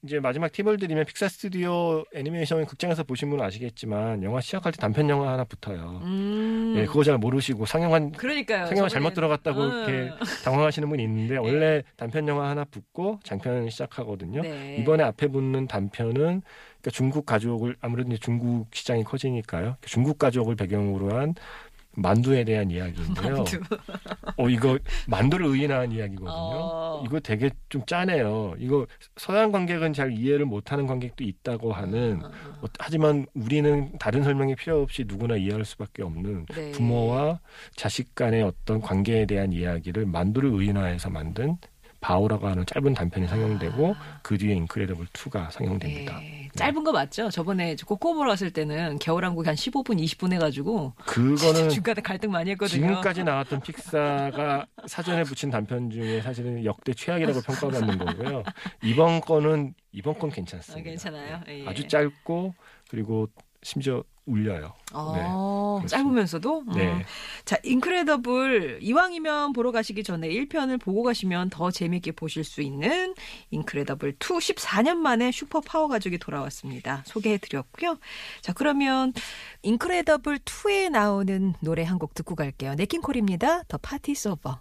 이제 0.03 0.19
마지막 0.21 0.49
팁을 0.51 0.77
드리면 0.77 1.03
픽사 1.05 1.27
스튜디오 1.27 2.05
애니메이션 2.13 2.65
극장에서 2.65 3.03
보신 3.03 3.29
분은 3.29 3.43
아시겠지만 3.43 4.23
영화 4.23 4.39
시작할 4.39 4.71
때 4.71 4.77
단편 4.77 5.09
영화 5.09 5.33
하나 5.33 5.43
붙어요. 5.43 5.99
음. 6.03 6.73
예, 6.77 6.85
그거 6.85 7.03
잘 7.03 7.17
모르시고 7.17 7.65
상영한 7.65 8.13
그러니까요. 8.13 8.65
상영을 8.67 8.89
잘못 8.89 9.13
들어갔다고 9.13 9.61
어. 9.61 9.65
이렇게 9.65 10.11
당황하시는 10.45 10.87
분이 10.87 11.03
있는데 11.03 11.35
원래 11.35 11.83
단편 11.97 12.27
영화 12.29 12.49
하나 12.49 12.63
붙고 12.63 13.19
장편 13.23 13.69
시작하거든요. 13.69 14.41
네. 14.41 14.77
이번에 14.79 15.03
앞에 15.03 15.27
붙는 15.27 15.67
단편은 15.67 16.13
그러니까 16.13 16.91
중국 16.93 17.25
가족을 17.25 17.75
아무래도 17.81 18.15
중국 18.17 18.67
시장이 18.73 19.03
커지니까요. 19.03 19.75
중국 19.81 20.17
가족을 20.17 20.55
배경으로 20.55 21.13
한 21.17 21.35
만두에 21.95 22.43
대한 22.43 22.69
이야기인데요. 22.71 23.35
만두. 23.35 23.59
어 24.37 24.49
이거 24.49 24.77
만두를 25.07 25.45
의인화한 25.47 25.91
이야기거든요. 25.91 26.29
어. 26.31 27.03
이거 27.05 27.19
되게 27.19 27.49
좀 27.69 27.85
짜네요. 27.85 28.55
이거 28.59 28.85
서양 29.17 29.51
관객은 29.51 29.93
잘 29.93 30.11
이해를 30.11 30.45
못하는 30.45 30.87
관객도 30.87 31.23
있다고 31.23 31.73
하는. 31.73 32.21
아, 32.23 32.27
어, 32.61 32.67
하지만 32.79 33.25
우리는 33.33 33.91
다른 33.99 34.23
설명이 34.23 34.55
필요 34.55 34.81
없이 34.81 35.03
누구나 35.07 35.35
이해할 35.35 35.65
수밖에 35.65 36.03
없는 36.03 36.45
네. 36.55 36.71
부모와 36.71 37.39
자식 37.75 38.15
간의 38.15 38.43
어떤 38.43 38.81
관계에 38.81 39.25
대한 39.25 39.51
이야기를 39.51 40.05
만두를 40.05 40.51
의인화해서 40.53 41.09
만든 41.09 41.57
바오라고 42.01 42.47
하는 42.47 42.65
짧은 42.65 42.93
단편이 42.93 43.27
상영되고 43.27 43.95
그 44.21 44.37
뒤에 44.37 44.55
인크레더블 44.55 45.05
2가 45.07 45.51
상영됩니다. 45.51 46.17
네. 46.19 46.49
짧은 46.55 46.83
거 46.83 46.91
맞죠? 46.91 47.29
저번에 47.29 47.75
코코보로 47.85 48.29
왔을 48.29 48.51
때는 48.51 48.99
겨울왕국 48.99 49.45
한 49.47 49.55
15분, 49.55 50.01
20분 50.03 50.33
해가지고 50.33 50.93
그거는 51.05 51.69
중간에 51.69 52.01
갈등 52.01 52.31
많이 52.31 52.51
했거든요. 52.51 52.87
지금까지 52.87 53.23
나왔던 53.23 53.61
픽사가 53.61 54.65
사전에 54.87 55.23
붙인 55.23 55.49
단편 55.49 55.89
중에 55.89 56.21
사실은 56.21 56.63
역대 56.65 56.93
최악이라고 56.93 57.41
평가받는 57.41 57.97
거고요. 57.97 58.43
이번 58.83 59.21
거는 59.21 59.73
이번 59.91 60.17
건 60.17 60.29
아, 60.31 60.33
괜찮습니다. 60.33 60.89
괜찮아요. 60.89 61.41
예. 61.47 61.65
아주 61.67 61.87
짧고 61.87 62.53
그리고 62.89 63.27
심지어 63.63 64.03
울려요. 64.25 64.73
어, 64.93 65.79
그렇습니다. 65.79 65.87
짧으면서도? 65.87 66.59
음. 66.67 66.73
네. 66.75 67.05
자, 67.45 67.57
인크레더블. 67.63 68.79
이왕이면 68.81 69.53
보러 69.53 69.71
가시기 69.71 70.03
전에 70.03 70.29
1편을 70.29 70.79
보고 70.79 71.01
가시면 71.03 71.49
더 71.49 71.71
재밌게 71.71 72.11
보실 72.11 72.43
수 72.43 72.61
있는 72.61 73.15
인크레더블 73.49 74.11
2 74.11 74.15
14년 74.17 74.97
만에 74.97 75.31
슈퍼 75.31 75.61
파워 75.61 75.87
가족이 75.87 76.19
돌아왔습니다. 76.19 77.01
소개해 77.07 77.39
드렸고요. 77.39 77.97
자, 78.41 78.53
그러면 78.53 79.13
인크레더블 79.63 80.39
2에 80.39 80.89
나오는 80.89 81.53
노래 81.61 81.83
한 81.83 81.97
곡 81.99 82.13
듣고 82.13 82.35
갈게요. 82.35 82.75
네킹콜입니다. 82.75 83.63
더 83.63 83.77
파티 83.79 84.13
서버. 84.15 84.59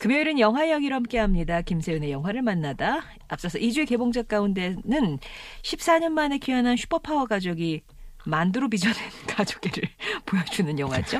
금요일은 0.00 0.38
영화 0.40 0.64
이야기로 0.64 0.94
함께합니다. 0.94 1.60
김세윤의 1.60 2.10
영화를 2.10 2.40
만나다. 2.40 3.02
앞서서 3.28 3.58
이 3.58 3.64
주의 3.64 3.86
개봉작 3.86 4.28
가운데는 4.28 5.18
14년 5.62 6.12
만에 6.12 6.38
귀환한 6.38 6.78
슈퍼파워 6.78 7.26
가족이 7.26 7.82
만두로 8.24 8.70
빚어낸 8.70 8.96
가족애를 9.28 9.90
보여주는 10.24 10.78
영화죠. 10.78 11.18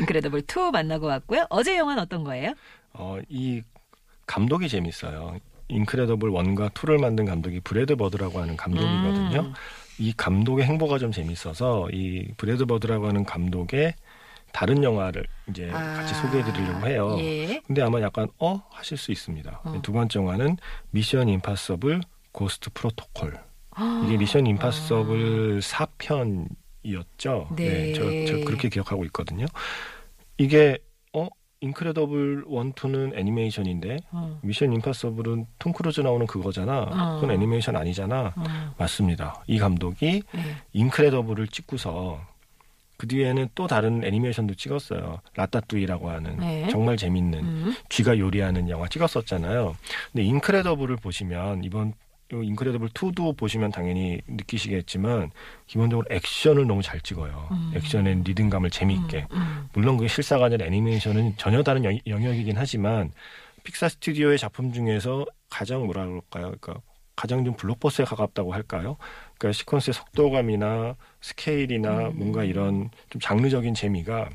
인크레더블 0.00 0.42
2 0.42 0.70
만나고 0.72 1.06
왔고요. 1.06 1.46
어제 1.48 1.78
영화는 1.78 2.02
어떤 2.02 2.22
거예요? 2.22 2.52
어, 2.92 3.18
이 3.30 3.62
감독이 4.26 4.68
재밌어요. 4.68 5.38
인크레더블 5.68 6.30
1과 6.30 6.70
2를 6.74 7.00
만든 7.00 7.24
감독이 7.24 7.60
브래드 7.60 7.96
버드라고 7.96 8.40
하는 8.40 8.58
감독이거든요. 8.58 9.40
음. 9.40 9.54
이 9.98 10.12
감독의 10.14 10.66
행보가 10.66 10.98
좀 10.98 11.12
재밌어서 11.12 11.88
이 11.92 12.28
브래드 12.36 12.66
버드라고 12.66 13.08
하는 13.08 13.24
감독의 13.24 13.94
다른 14.52 14.82
영화를 14.82 15.24
이제 15.48 15.68
같이 15.68 16.14
아, 16.14 16.22
소개해 16.22 16.44
드리려고 16.44 16.86
해요. 16.86 17.16
예. 17.20 17.60
근데 17.66 17.82
아마 17.82 18.00
약간 18.00 18.28
어 18.38 18.62
하실 18.70 18.96
수 18.96 19.12
있습니다. 19.12 19.60
어. 19.64 19.82
두 19.82 19.92
번째 19.92 20.18
영화는 20.18 20.56
미션 20.90 21.28
임파서블 21.28 22.00
고스트 22.32 22.70
프로토콜. 22.74 23.38
이게 24.04 24.16
미션 24.16 24.46
임파서블 24.46 25.60
4편이었죠. 25.60 27.54
네. 27.54 27.92
저, 27.92 28.02
저 28.26 28.44
그렇게 28.44 28.68
기억하고 28.68 29.04
있거든요. 29.06 29.46
이게 30.36 30.78
어 31.12 31.28
인크레더블 31.60 32.44
1, 32.48 32.72
2는 32.72 33.16
애니메이션인데 33.16 33.98
어. 34.10 34.38
미션 34.42 34.72
임파서블은 34.72 35.46
톰 35.58 35.72
크루즈 35.72 36.00
나오는 36.00 36.26
그거잖아. 36.26 36.82
어. 36.82 37.20
그건 37.20 37.30
애니메이션 37.34 37.76
아니잖아. 37.76 38.34
어. 38.36 38.74
맞습니다. 38.78 39.42
이 39.46 39.58
감독이 39.58 40.22
예. 40.36 40.56
인크레더블을 40.72 41.48
찍고서 41.48 42.20
그 42.98 43.06
뒤에는 43.06 43.48
또 43.54 43.68
다른 43.68 44.04
애니메이션도 44.04 44.54
찍었어요. 44.54 45.20
라따뚜이라고 45.36 46.10
하는 46.10 46.36
네. 46.36 46.66
정말 46.68 46.96
재밌는 46.96 47.38
음. 47.38 47.74
쥐가 47.88 48.18
요리하는 48.18 48.68
영화 48.68 48.88
찍었었잖아요. 48.88 49.76
근데 50.12 50.24
인크레더블을 50.24 50.96
보시면 50.96 51.62
이번 51.62 51.94
요 52.34 52.42
인크레더블 52.42 52.88
2도 52.88 53.36
보시면 53.36 53.70
당연히 53.70 54.20
느끼시겠지만 54.26 55.30
기본적으로 55.68 56.06
액션을 56.10 56.66
너무 56.66 56.82
잘 56.82 57.00
찍어요. 57.00 57.48
음. 57.52 57.72
액션의 57.76 58.22
리듬감을 58.24 58.70
재미있게. 58.70 59.28
음. 59.32 59.68
물론 59.72 59.96
그게 59.96 60.08
실사가 60.08 60.46
아니라 60.46 60.66
애니메이션은 60.66 61.34
전혀 61.36 61.62
다른 61.62 61.84
영, 61.84 61.96
영역이긴 62.04 62.56
하지만 62.58 63.12
픽사 63.62 63.88
스튜디오의 63.90 64.38
작품 64.38 64.72
중에서 64.72 65.24
가장 65.48 65.86
뭐라 65.86 66.04
그럴까요? 66.04 66.52
그러니까 66.60 66.80
가장 67.18 67.44
좀 67.44 67.56
블록버스에 67.56 68.04
가깝다고 68.04 68.52
할까요? 68.54 68.96
그러니까 69.38 69.60
시퀀스의 69.60 69.92
속도감이나 69.92 70.94
스케일이나 71.20 72.10
음. 72.10 72.12
뭔가 72.16 72.44
이런 72.44 72.90
좀 73.10 73.20
장르적인 73.20 73.74
재미가 73.74 74.30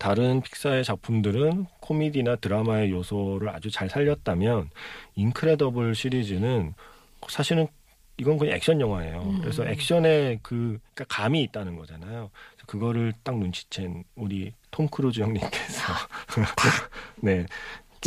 다른 0.00 0.40
픽사의 0.40 0.82
작품들은 0.82 1.66
코미디나 1.78 2.34
드라마의 2.34 2.90
요소를 2.90 3.48
아주 3.48 3.70
잘 3.70 3.88
살렸다면 3.88 4.70
인크레더블 5.14 5.94
시리즈는 5.94 6.74
사실은 7.28 7.68
이건 8.16 8.38
그냥 8.38 8.56
액션 8.56 8.80
영화예요. 8.80 9.22
음. 9.22 9.40
그래서 9.40 9.64
액션에 9.64 10.40
그 10.42 10.80
그러니까 10.94 11.04
감이 11.08 11.42
있다는 11.42 11.76
거잖아요. 11.76 12.30
그래서 12.56 12.66
그거를 12.66 13.12
딱 13.22 13.36
눈치챈 13.36 14.02
우리 14.16 14.52
톰 14.72 14.88
크루즈 14.88 15.20
형님께서 15.20 15.92
네. 17.22 17.46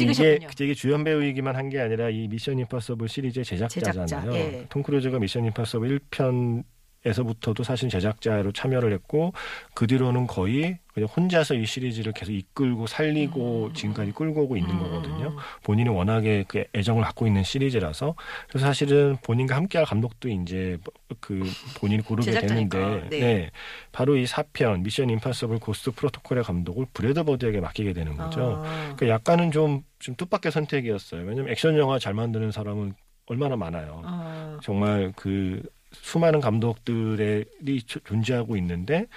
이게, 0.03 0.13
찍으셨군요. 0.13 0.47
이게 0.65 0.73
주연 0.73 1.03
배우이기만 1.03 1.55
한 1.55 1.69
게 1.69 1.79
아니라 1.79 2.09
이 2.09 2.27
미션 2.29 2.59
임파서블 2.59 3.07
시리즈의 3.09 3.43
제작자잖아요. 3.45 4.05
제작자, 4.07 4.35
예. 4.37 4.65
톰 4.69 4.83
크루즈가 4.83 5.19
미션 5.19 5.45
임파서블 5.45 5.99
1편 5.99 6.63
에서부터도 7.07 7.63
사실 7.63 7.89
제작자로 7.89 8.51
참여를 8.51 8.93
했고 8.93 9.33
그 9.73 9.87
뒤로는 9.87 10.27
거의 10.27 10.79
그냥 10.93 11.09
혼자서 11.15 11.53
이 11.53 11.65
시리즈를 11.65 12.11
계속 12.11 12.31
이끌고 12.31 12.87
살리고 12.87 13.67
음. 13.67 13.73
지금까지 13.73 14.13
끌고 14.13 14.43
오고 14.43 14.57
있는 14.57 14.71
음. 14.71 14.79
거거든요. 14.79 15.35
본인이 15.63 15.89
워낙에 15.89 16.45
그 16.47 16.63
애정을 16.73 17.03
갖고 17.03 17.27
있는 17.27 17.43
시리즈라서 17.43 18.15
그래서 18.49 18.65
사실은 18.65 19.15
본인과 19.23 19.55
함께할 19.55 19.85
감독도 19.85 20.27
이제 20.29 20.79
그 21.19 21.43
본인이 21.79 22.01
고르게 22.01 22.31
되는데 22.31 23.07
네. 23.11 23.19
네. 23.19 23.51
바로 23.91 24.17
이 24.17 24.25
4편 24.25 24.81
미션 24.81 25.11
임파서블 25.11 25.59
고스트 25.59 25.91
프로토콜의 25.91 26.43
감독을 26.43 26.87
브래드 26.93 27.23
버드에게 27.23 27.59
맡기게 27.59 27.93
되는 27.93 28.15
거죠. 28.15 28.63
아. 28.65 28.95
그러니까 28.95 29.09
약간은 29.09 29.51
좀, 29.51 29.83
좀 29.99 30.15
뜻밖의 30.15 30.51
선택이었어요. 30.51 31.25
왜냐면 31.25 31.51
액션 31.51 31.77
영화 31.77 31.99
잘 31.99 32.15
만드는 32.15 32.51
사람은 32.51 32.95
얼마나 33.27 33.55
많아요. 33.55 34.01
어. 34.03 34.57
정말 34.63 35.13
그 35.15 35.61
수많은 36.01 36.39
감독들이 36.41 37.81
조- 37.85 37.99
존재하고 38.01 38.55
있는데 38.57 39.07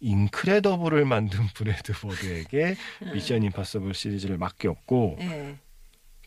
인크레더블을 0.00 1.04
만든 1.04 1.40
브래드 1.54 1.92
버드에게 1.92 2.76
미션 3.12 3.42
임파서블 3.42 3.94
시리즈를 3.94 4.38
맡겼고 4.38 5.16
예. 5.20 5.56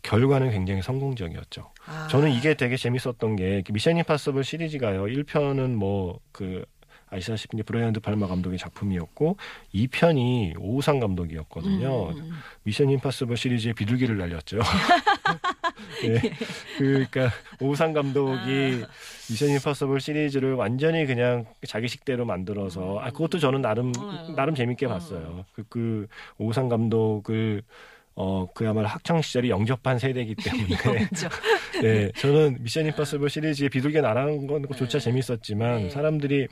결과는 0.01 0.51
굉장히 0.51 0.82
성공적이었죠. 0.82 1.72
아. 1.86 2.08
저는 2.10 2.32
이게 2.32 2.54
되게 2.56 2.78
재밌었던 2.78 3.36
게 3.36 3.63
미션 3.70 3.98
임파서블 3.98 4.44
시리즈가요. 4.44 5.04
1편은 5.04 5.75
뭐 5.75 6.27
그 6.27 6.65
아시다시피 7.12 7.58
이제 7.58 7.63
브라이언 7.63 7.93
드 7.93 8.00
팔마 8.00 8.28
감독의 8.28 8.58
작품이었고 8.60 9.38
2편이 9.74 10.56
오우상 10.60 11.00
감독이었거든요. 11.00 12.10
음. 12.12 12.32
미션 12.63 12.89
임파서블 12.91 13.36
시리즈의 13.36 13.74
비둘기를 13.74 14.17
날렸죠. 14.17 14.60
네. 16.02 16.22
그러니까 16.78 17.30
오우상 17.60 17.94
감독이 17.94 18.84
미션 19.30 19.50
임파서블 19.50 20.00
시리즈를 20.00 20.54
완전히 20.54 21.06
그냥 21.06 21.46
자기식대로 21.68 22.26
만들어서 22.26 23.00
아 23.00 23.12
그것도 23.12 23.39
저는 23.39 23.62
나름 23.62 23.92
음. 23.98 24.36
나름 24.36 24.56
재밌게 24.56 24.88
봤어요. 24.88 25.46
그, 25.54 25.63
그 25.70 26.08
오우상 26.38 26.70
감독을 26.70 27.63
어 28.21 28.45
그야말로 28.53 28.86
학창 28.86 29.21
시절이 29.21 29.49
영접한 29.49 29.97
세대이기 29.97 30.36
때문에 30.36 30.75
그렇죠. 30.75 31.29
네, 31.82 32.12
저는 32.17 32.58
미션 32.60 32.86
임파서블 32.88 33.29
시리즈의 33.29 33.69
비둘기 33.69 34.01
날아가는 34.01 34.45
것조차 34.45 34.99
네. 34.99 35.05
재밌었지만 35.05 35.84
네. 35.84 35.89
사람들이 35.89 36.49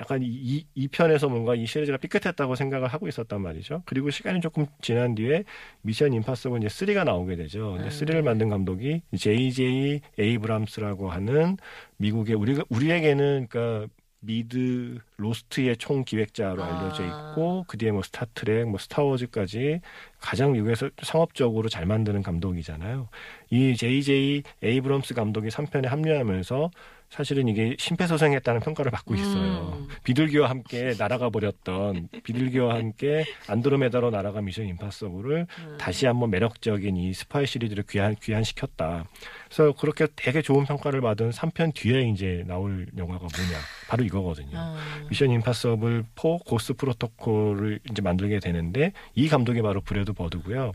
약간 0.00 0.22
이, 0.22 0.28
이, 0.28 0.66
이 0.74 0.88
편에서 0.88 1.28
뭔가 1.28 1.54
이 1.54 1.66
시리즈가 1.66 1.98
삐끗했다고 1.98 2.54
생각을 2.54 2.88
하고 2.88 3.06
있었단 3.06 3.38
말이죠. 3.42 3.82
그리고 3.84 4.08
시간이 4.08 4.40
조금 4.40 4.64
지난 4.80 5.14
뒤에 5.14 5.44
미션 5.82 6.14
임파서블 6.14 6.64
이제 6.64 6.68
3가 6.68 7.04
나오게 7.04 7.36
되죠. 7.36 7.74
음. 7.74 7.86
3를 7.86 8.22
만든 8.22 8.48
감독이 8.48 9.02
J.J. 9.14 10.00
에이브럼스라고 10.18 11.10
하는 11.10 11.58
미국의 11.98 12.34
우리가 12.34 12.64
우리에게는 12.70 13.48
그러니까 13.50 13.92
미드 14.20 14.98
로스트의 15.16 15.76
총 15.78 16.04
기획자로 16.04 16.62
알려져 16.62 17.04
아. 17.04 17.30
있고 17.30 17.64
그 17.66 17.78
뒤에 17.78 17.90
뭐 17.90 18.02
스타트렉, 18.02 18.68
뭐 18.68 18.78
스타워즈까지 18.78 19.80
가장 20.20 20.52
미국에서 20.52 20.90
상업적으로 21.02 21.68
잘 21.68 21.86
만드는 21.86 22.22
감독이잖아요. 22.22 23.08
이 23.50 23.74
J.J. 23.74 24.42
에이브럼스 24.62 25.14
감독이 25.14 25.48
3편에 25.48 25.86
합류하면서 25.86 26.70
사실은 27.10 27.48
이게 27.48 27.74
심폐소생했다는 27.76 28.60
평가를 28.60 28.92
받고 28.92 29.16
있어요. 29.16 29.76
음. 29.76 29.88
비둘기와 30.04 30.48
함께 30.48 30.94
날아가 30.96 31.28
버렸던 31.28 32.08
비둘기와 32.22 32.76
함께 32.76 33.24
안드로메다로 33.48 34.10
날아간 34.10 34.44
미션 34.44 34.66
임파서블을 34.66 35.46
음. 35.58 35.76
다시 35.78 36.06
한번 36.06 36.30
매력적인 36.30 36.96
이 36.96 37.12
스파이 37.12 37.46
시리즈를 37.46 37.84
귀한 37.88 38.14
귀환시켰다. 38.14 39.06
그래서 39.46 39.72
그렇게 39.72 40.06
되게 40.14 40.40
좋은 40.40 40.64
평가를 40.64 41.00
받은 41.00 41.30
3편 41.30 41.74
뒤에 41.74 42.02
이제 42.10 42.44
나올 42.46 42.86
영화가 42.96 43.18
뭐냐? 43.20 43.58
바로 43.88 44.04
이거거든요. 44.04 44.56
음. 44.56 45.08
미션 45.10 45.30
임파서블 45.32 46.04
4 46.14 46.22
고스트 46.46 46.74
프로토콜을 46.74 47.80
이제 47.90 48.02
만들게 48.02 48.38
되는데 48.38 48.92
이 49.16 49.28
감독이 49.28 49.62
바로 49.62 49.80
브래드 49.80 50.12
버드고요. 50.12 50.72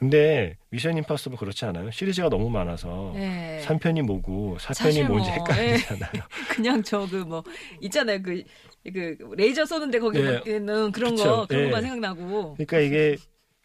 근데 0.00 0.56
미션 0.70 0.98
임파서블 0.98 1.38
그렇지 1.38 1.64
않아요? 1.66 1.92
시리즈가 1.92 2.28
너무 2.28 2.50
많아서 2.50 3.12
예. 3.14 3.62
3편이 3.64 4.02
뭐고 4.02 4.56
4편이 4.58 4.74
사실 4.74 5.06
뭔지 5.06 5.30
뭐, 5.30 5.38
헷갈리잖아요. 5.38 6.22
그냥 6.50 6.82
저 6.82 7.06
그 7.06 7.24
뭐 7.24 7.42
있잖아요 7.80 8.22
그. 8.22 8.42
그 8.84 9.16
레이저 9.36 9.64
쏘는데 9.66 9.98
거기 9.98 10.20
예. 10.20 10.40
있는 10.46 10.92
그런 10.92 11.16
그쵸. 11.16 11.24
거 11.24 11.46
그런 11.46 11.62
예. 11.62 11.66
것만 11.70 11.82
생각나고 11.82 12.54
그러니까 12.54 12.78
이게 12.78 13.16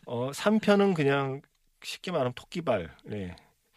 어 0.07 0.31
3편은 0.31 0.95
그냥 0.95 1.41
쉽게 1.83 2.11
말하면 2.11 2.33
토끼발. 2.33 2.89
네. 3.05 3.35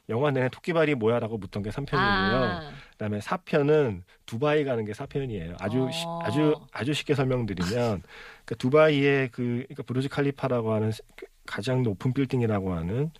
영화 0.08 0.30
내내 0.30 0.48
토끼발이 0.50 0.94
뭐야라고 0.96 1.36
묻던 1.38 1.62
게 1.62 1.70
3편이고요. 1.70 1.96
아, 1.98 2.70
그다음에 2.92 3.18
4편은 3.20 4.02
두바이 4.26 4.64
가는 4.64 4.84
게 4.86 4.92
4편이에요. 4.92 5.56
아주 5.60 5.88
시- 5.92 6.04
어. 6.06 6.20
아주 6.22 6.54
아주 6.72 6.94
쉽게 6.94 7.14
설명드리면 7.14 8.02
그 8.46 8.56
두바이의 8.56 9.28
그 9.30 9.42
그러니까 9.68 9.82
부르즈 9.82 10.08
칼리파라고 10.08 10.72
하는 10.72 10.92
그 11.16 11.26
가장 11.46 11.82
높은 11.82 12.12
빌딩이라고 12.14 12.72
하는 12.74 13.10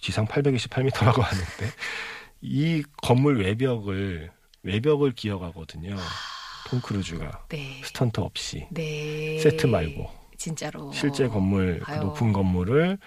지상 0.00 0.26
828m라고 0.26 1.20
하는데 1.22 1.66
이 2.40 2.82
건물 3.02 3.40
외벽을 3.40 4.30
외벽을 4.64 5.12
기어가거든요. 5.12 5.94
톰 6.66 6.80
크루즈가 6.80 7.44
네. 7.50 7.80
스턴트 7.84 8.20
없이 8.20 8.66
네. 8.70 9.38
세트 9.38 9.66
말고 9.66 10.10
진짜로 10.36 10.90
실제 10.92 11.28
건물 11.28 11.80
그. 11.80 11.92
높은 11.92 12.32
건물을 12.32 12.98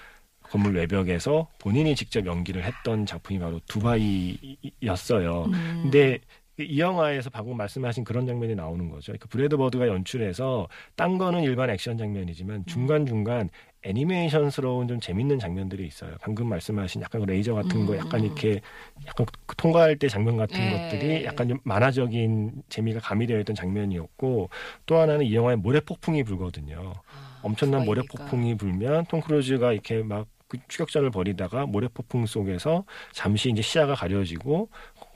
건물 0.43 0.75
외벽에서 0.75 1.47
본인이 1.59 1.95
직접 1.95 2.25
연기를 2.25 2.63
했던 2.63 3.05
작품이 3.05 3.39
바로 3.39 3.59
두바이였어요. 3.67 5.45
음. 5.45 5.79
근데 5.83 6.19
이 6.59 6.79
영화에서 6.79 7.29
방금 7.29 7.55
말씀하신 7.57 8.03
그런 8.03 8.25
장면이 8.25 8.55
나오는 8.55 8.89
거죠. 8.89 9.13
그 9.19 9.27
브래드 9.27 9.57
버드가 9.57 9.87
연출해서 9.87 10.67
딴 10.95 11.17
거는 11.17 11.43
일반 11.43 11.69
액션 11.69 11.97
장면이지만 11.97 12.65
중간 12.65 13.05
중간 13.05 13.49
애니메이션스러운 13.87 14.87
좀 14.87 14.99
재밌는 14.99 15.39
장면들이 15.39 15.85
있어요. 15.87 16.15
방금 16.21 16.47
말씀하신 16.47 17.01
약간 17.01 17.21
그 17.21 17.25
레이저 17.25 17.53
같은 17.53 17.85
거, 17.85 17.93
음, 17.93 17.97
약간 17.97 18.19
음. 18.19 18.25
이렇게 18.25 18.61
약간 19.05 19.25
그 19.45 19.55
통과할 19.55 19.97
때 19.97 20.07
장면 20.07 20.37
같은 20.37 20.59
예. 20.59 20.69
것들이 20.71 21.25
약간 21.25 21.47
좀 21.47 21.59
만화적인 21.63 22.63
재미가 22.69 22.99
가미되어 22.99 23.39
있던 23.41 23.55
장면이었고 23.55 24.49
또 24.85 24.97
하나는 24.97 25.25
이 25.25 25.33
영화에 25.33 25.55
모래 25.55 25.79
폭풍이 25.79 26.23
불거든요. 26.23 26.93
아, 26.95 27.39
엄청난 27.41 27.85
모래. 27.85 28.01
폭풍이 28.01 28.55
불면 28.55 29.05
톰 29.05 29.21
크루즈가 29.21 29.73
이렇게 29.73 30.03
막 30.03 30.27
그 30.47 30.57
추격전을 30.67 31.11
벌이다가 31.11 31.65
모래폭풍 31.65 32.25
속에서 32.25 32.85
잠시 33.11 33.49
이제 33.49 33.61
시야가 33.61 33.95
가려지고 33.95 34.69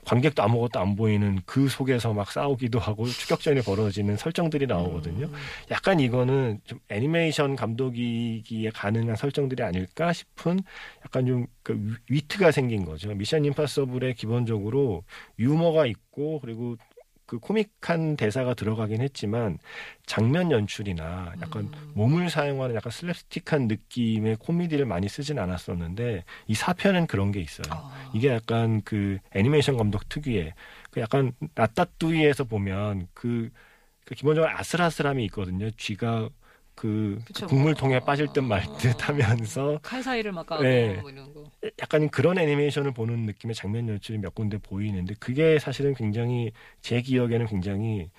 관객도 0.04 0.42
아무것도 0.42 0.80
안 0.80 0.96
보이는 0.96 1.40
그 1.46 1.68
속에서 1.68 2.12
막 2.12 2.30
싸우기도 2.30 2.78
하고 2.78 3.06
추격전이 3.06 3.62
벌어지는 3.62 4.16
설정들이 4.16 4.66
나오거든요. 4.66 5.28
약간 5.70 6.00
이거는 6.00 6.60
좀 6.64 6.80
애니메이션 6.88 7.56
감독이기에 7.56 8.70
가능한 8.70 9.16
설정들이 9.16 9.62
아닐까 9.62 10.12
싶은 10.12 10.60
약간 11.04 11.26
좀 11.26 11.46
그 11.62 11.96
위트가 12.08 12.50
생긴 12.50 12.84
거죠. 12.84 13.14
미션 13.14 13.44
임파서블에 13.44 14.14
기본적으로 14.14 15.04
유머가 15.38 15.86
있고 15.86 16.40
그리고 16.40 16.76
그 17.32 17.38
코믹한 17.38 18.16
대사가 18.18 18.52
들어가긴 18.52 19.00
했지만 19.00 19.56
장면 20.04 20.50
연출이나 20.50 21.32
약간 21.40 21.70
몸을 21.94 22.28
사용하는 22.28 22.74
약간 22.74 22.92
슬랩스틱한 22.92 23.68
느낌의 23.68 24.36
코미디를 24.36 24.84
많이 24.84 25.08
쓰진 25.08 25.38
않았었는데 25.38 26.24
이 26.46 26.54
사편은 26.54 27.06
그런 27.06 27.32
게 27.32 27.40
있어요. 27.40 27.90
이게 28.12 28.28
약간 28.28 28.82
그 28.84 29.16
애니메이션 29.34 29.78
감독 29.78 30.10
특유의 30.10 30.52
그 30.90 31.00
약간 31.00 31.32
라따뚜이에서 31.54 32.44
보면 32.44 33.08
그, 33.14 33.48
그 34.04 34.14
기본적으로 34.14 34.52
아슬아슬함이 34.54 35.24
있거든요. 35.26 35.70
쥐가 35.70 36.28
그 36.74 37.18
그쵸. 37.24 37.46
국물통에 37.46 38.00
빠질 38.00 38.28
듯말 38.32 38.64
어. 38.66 38.76
듯 38.78 39.08
하면서 39.08 39.78
칼 39.82 40.02
사이를 40.02 40.32
막 40.32 40.46
까고 40.46 40.62
네. 40.62 40.94
뭐 41.00 41.10
이런 41.10 41.32
거. 41.32 41.44
약간 41.80 42.08
그런 42.08 42.38
애니메이션을 42.38 42.92
보는 42.92 43.26
느낌의 43.26 43.54
장면 43.54 43.88
연출이 43.88 44.18
몇 44.18 44.34
군데 44.34 44.58
보이는데 44.58 45.14
그게 45.20 45.58
사실은 45.58 45.94
굉장히 45.94 46.52
제 46.80 47.00
기억에는 47.00 47.46
굉장히 47.46 48.10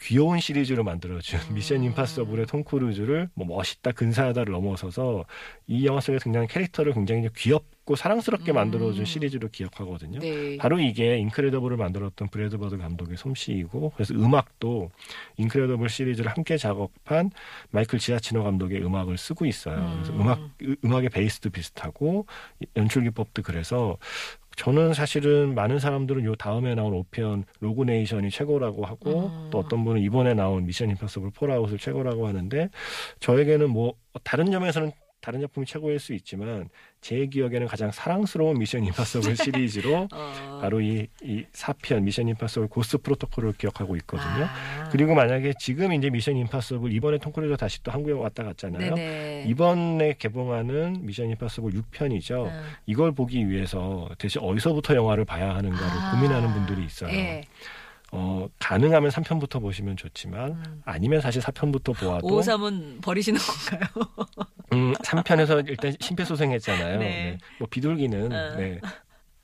귀여운 0.00 0.40
시리즈로 0.40 0.82
만들어준 0.82 1.38
음. 1.50 1.54
미션 1.54 1.84
임파서블의 1.84 2.46
톰 2.46 2.64
크루즈를 2.64 3.28
뭐 3.34 3.46
멋있다 3.46 3.92
근사하다를 3.92 4.52
넘어서서 4.52 5.26
이 5.66 5.84
영화 5.86 6.00
속에 6.00 6.18
등장하는 6.18 6.48
캐릭터를 6.48 6.94
굉장히 6.94 7.28
귀엽고 7.36 7.96
사랑스럽게 7.96 8.52
음. 8.52 8.54
만들어준 8.54 9.04
시리즈로 9.04 9.48
기억하거든요. 9.48 10.20
네. 10.20 10.56
바로 10.58 10.78
이게 10.78 11.18
인크레더블을 11.18 11.76
만들었던 11.76 12.28
브래드 12.28 12.56
버드 12.56 12.78
감독의 12.78 13.16
솜씨이고 13.16 13.90
그래서 13.96 14.14
음악도 14.14 14.92
인크레더블 15.38 15.88
시리즈를 15.88 16.30
함께 16.30 16.56
작업한 16.56 17.32
마이클 17.72 17.98
지아치노 17.98 18.44
감독의 18.44 18.80
음악을 18.84 19.18
쓰고 19.18 19.44
있어요. 19.44 19.92
그래서 19.96 20.12
음. 20.12 20.20
음악 20.20 20.38
으- 20.62 20.76
음악의 20.84 21.08
베이스도 21.08 21.50
비슷하고 21.50 22.26
연출 22.76 23.02
기법도 23.02 23.42
그래서 23.42 23.98
저는 24.54 24.94
사실은 24.94 25.56
많은 25.56 25.80
사람들은 25.80 26.24
요 26.26 26.36
다음에 26.36 26.76
나온 26.76 26.92
5편 26.92 27.42
로그네이션이 27.58 28.30
최고라고 28.30 28.84
하고 28.84 29.30
음. 29.30 29.48
또 29.50 29.58
어떤 29.58 29.84
분은 29.84 30.00
이번에 30.00 30.34
나온 30.34 30.64
미션 30.64 30.90
임파서블 30.90 31.30
폴아웃을 31.30 31.78
최고라고 31.78 32.28
하는데 32.28 32.68
저에게는 33.18 33.68
뭐 33.68 33.94
다른 34.22 34.52
점에서는 34.52 34.92
다른 35.20 35.40
작품이 35.40 35.66
최고일 35.66 35.98
수 35.98 36.14
있지만 36.14 36.68
제 37.00 37.26
기억에는 37.26 37.66
가장 37.66 37.90
사랑스러운 37.90 38.58
미션 38.58 38.84
임파서블 38.84 39.36
시리즈로 39.36 40.08
어. 40.12 40.58
바로 40.60 40.80
이, 40.80 41.06
이 41.22 41.44
4편 41.52 42.02
미션 42.02 42.28
임파서블 42.28 42.68
고스트 42.68 42.98
프로토콜을 42.98 43.52
기억하고 43.54 43.96
있거든요. 43.96 44.44
아. 44.44 44.88
그리고 44.90 45.14
만약에 45.14 45.52
지금 45.58 45.92
이제 45.92 46.10
미션 46.10 46.36
임파서블 46.36 46.92
이번에 46.92 47.18
톰 47.18 47.32
크루즈가 47.32 47.56
다시 47.56 47.82
또 47.82 47.90
한국에 47.90 48.12
왔다 48.12 48.44
갔잖아요. 48.44 48.94
네네. 48.94 49.44
이번에 49.48 50.14
개봉하는 50.18 50.98
미션 51.02 51.30
임파서블 51.30 51.72
6편이죠. 51.72 52.46
음. 52.46 52.62
이걸 52.86 53.12
보기 53.12 53.48
위해서 53.48 54.08
대체 54.18 54.40
어디서부터 54.40 54.94
영화를 54.94 55.24
봐야 55.24 55.54
하는가를 55.54 55.86
아. 55.86 56.10
고민하는 56.12 56.52
분들이 56.52 56.84
있어요. 56.84 57.10
예. 57.12 57.44
어, 58.12 58.48
가능하면 58.58 59.10
3편부터 59.10 59.60
보시면 59.60 59.96
좋지만 59.96 60.52
음. 60.52 60.82
아니면 60.84 61.20
사실 61.20 61.40
4편부터 61.42 61.96
보아도 61.96 62.26
553은 62.26 63.02
버리시는 63.02 63.38
건가요? 63.40 63.90
음, 64.72 64.92
3편에서 64.94 65.68
일단 65.68 65.94
심폐소생했잖아요. 66.00 66.98
네. 66.98 67.04
네. 67.04 67.38
뭐 67.58 67.68
비둘기는 67.70 68.32
어. 68.32 68.56
네. 68.56 68.80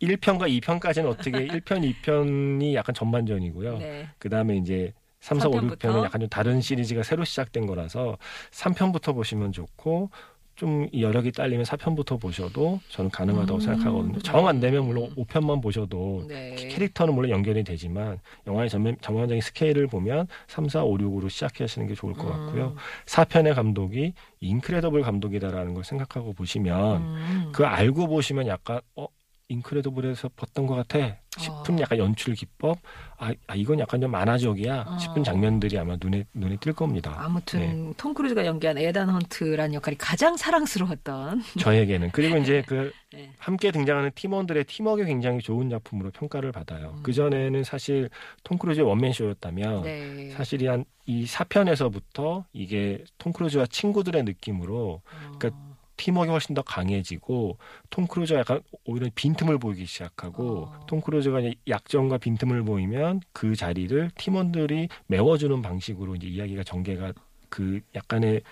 1편과 0.02 0.60
2편까지는 0.60 1.06
어떻게 1.06 1.46
1편, 1.46 1.94
2편이 2.02 2.74
약간 2.74 2.94
전반전이고요. 2.94 3.78
네. 3.78 4.08
그다음에 4.18 4.56
이제 4.56 4.92
3, 5.20 5.38
4, 5.40 5.48
5, 5.48 5.52
3편부터? 5.52 5.78
6편은 5.78 6.04
약간 6.04 6.20
좀 6.20 6.28
다른 6.28 6.60
시리즈가 6.60 7.02
새로 7.02 7.24
시작된 7.24 7.66
거라서 7.66 8.18
3편부터 8.50 9.14
보시면 9.14 9.52
좋고 9.52 10.10
좀이 10.56 11.02
여력이 11.02 11.32
딸리면 11.32 11.64
4편부터 11.64 12.20
보셔도 12.20 12.80
저는 12.88 13.10
가능하다고 13.10 13.54
음. 13.54 13.60
생각하거든요. 13.60 14.18
정 14.20 14.46
안 14.46 14.60
되면 14.60 14.84
물론 14.86 15.10
5편만 15.16 15.60
보셔도 15.62 16.24
네. 16.28 16.54
캐릭터는 16.54 17.14
물론 17.14 17.30
연결이 17.30 17.62
되지만 17.64 18.20
영화의 18.46 18.70
전면, 18.70 18.96
전반적인 19.00 19.40
스케일을 19.40 19.86
보면 19.88 20.28
3, 20.46 20.68
4, 20.68 20.84
5, 20.84 20.98
6으로 20.98 21.28
시작하시는 21.28 21.86
게 21.88 21.94
좋을 21.94 22.12
것 22.14 22.26
같고요. 22.26 22.68
음. 22.68 22.76
4편의 23.06 23.54
감독이 23.54 24.14
인크레더블 24.40 25.02
감독이다라는 25.02 25.74
걸 25.74 25.84
생각하고 25.84 26.32
보시면 26.32 27.02
음. 27.02 27.48
그 27.52 27.66
알고 27.66 28.06
보시면 28.08 28.46
약간 28.46 28.80
어 28.94 29.06
인크레더블에서 29.48 30.30
봤던 30.30 30.66
것 30.66 30.74
같아 30.74 31.16
싶은 31.38 31.76
어. 31.76 31.80
약간 31.80 31.98
연출 31.98 32.34
기법 32.34 32.78
아, 33.18 33.32
아, 33.46 33.54
이건 33.54 33.78
약간 33.78 34.00
좀 34.00 34.10
만화적이야 34.10 34.96
싶은 34.98 35.20
어. 35.20 35.22
장면들이 35.22 35.78
아마 35.78 35.96
눈에 36.00 36.24
눈에 36.34 36.56
띌 36.56 36.74
겁니다. 36.74 37.14
아무튼 37.18 37.60
네. 37.60 37.92
톰 37.96 38.14
크루즈가 38.14 38.46
연기한 38.46 38.78
에단 38.78 39.08
헌트라는 39.08 39.74
역할이 39.74 39.96
가장 39.98 40.36
사랑스러웠던 40.36 41.42
저에게는 41.60 42.10
그리고 42.12 42.38
이제 42.38 42.62
그 42.66 42.92
네. 43.12 43.30
함께 43.38 43.70
등장하는 43.70 44.10
팀원들의 44.14 44.64
팀워크 44.64 45.04
굉장히 45.04 45.40
좋은 45.40 45.70
작품으로 45.70 46.10
평가를 46.10 46.52
받아요. 46.52 46.94
음. 46.96 47.02
그 47.02 47.12
전에는 47.12 47.62
사실 47.64 48.08
톰 48.42 48.58
크루즈의 48.58 48.86
원맨 48.86 49.12
쇼였다면 49.12 49.82
네. 49.82 50.30
사실 50.30 50.66
이 50.66 50.70
한 50.70 50.81
이 50.81 50.84
4편에서부터 51.06 52.44
이게 52.52 53.04
톰 53.18 53.32
크루즈와 53.32 53.66
친구들의 53.66 54.24
느낌으로 54.24 55.02
어. 55.04 55.32
그러니까 55.38 55.65
팀워크가 55.96 56.32
훨씬 56.32 56.54
더 56.54 56.62
강해지고 56.62 57.58
톰 57.90 58.06
크루즈가 58.06 58.40
약간 58.40 58.60
오히려 58.84 59.08
빈틈을 59.14 59.58
보이기 59.58 59.86
시작하고 59.86 60.64
어. 60.64 60.86
톰 60.86 61.00
크루즈가 61.00 61.40
약점과 61.68 62.18
빈틈을 62.18 62.64
보이면 62.64 63.20
그 63.32 63.56
자리를 63.56 64.10
팀원들이 64.16 64.88
메워주는 65.06 65.60
방식으로 65.62 66.16
이제 66.16 66.26
이야기가 66.26 66.62
전개가 66.64 67.12
그 67.48 67.80
약간의 67.94 68.42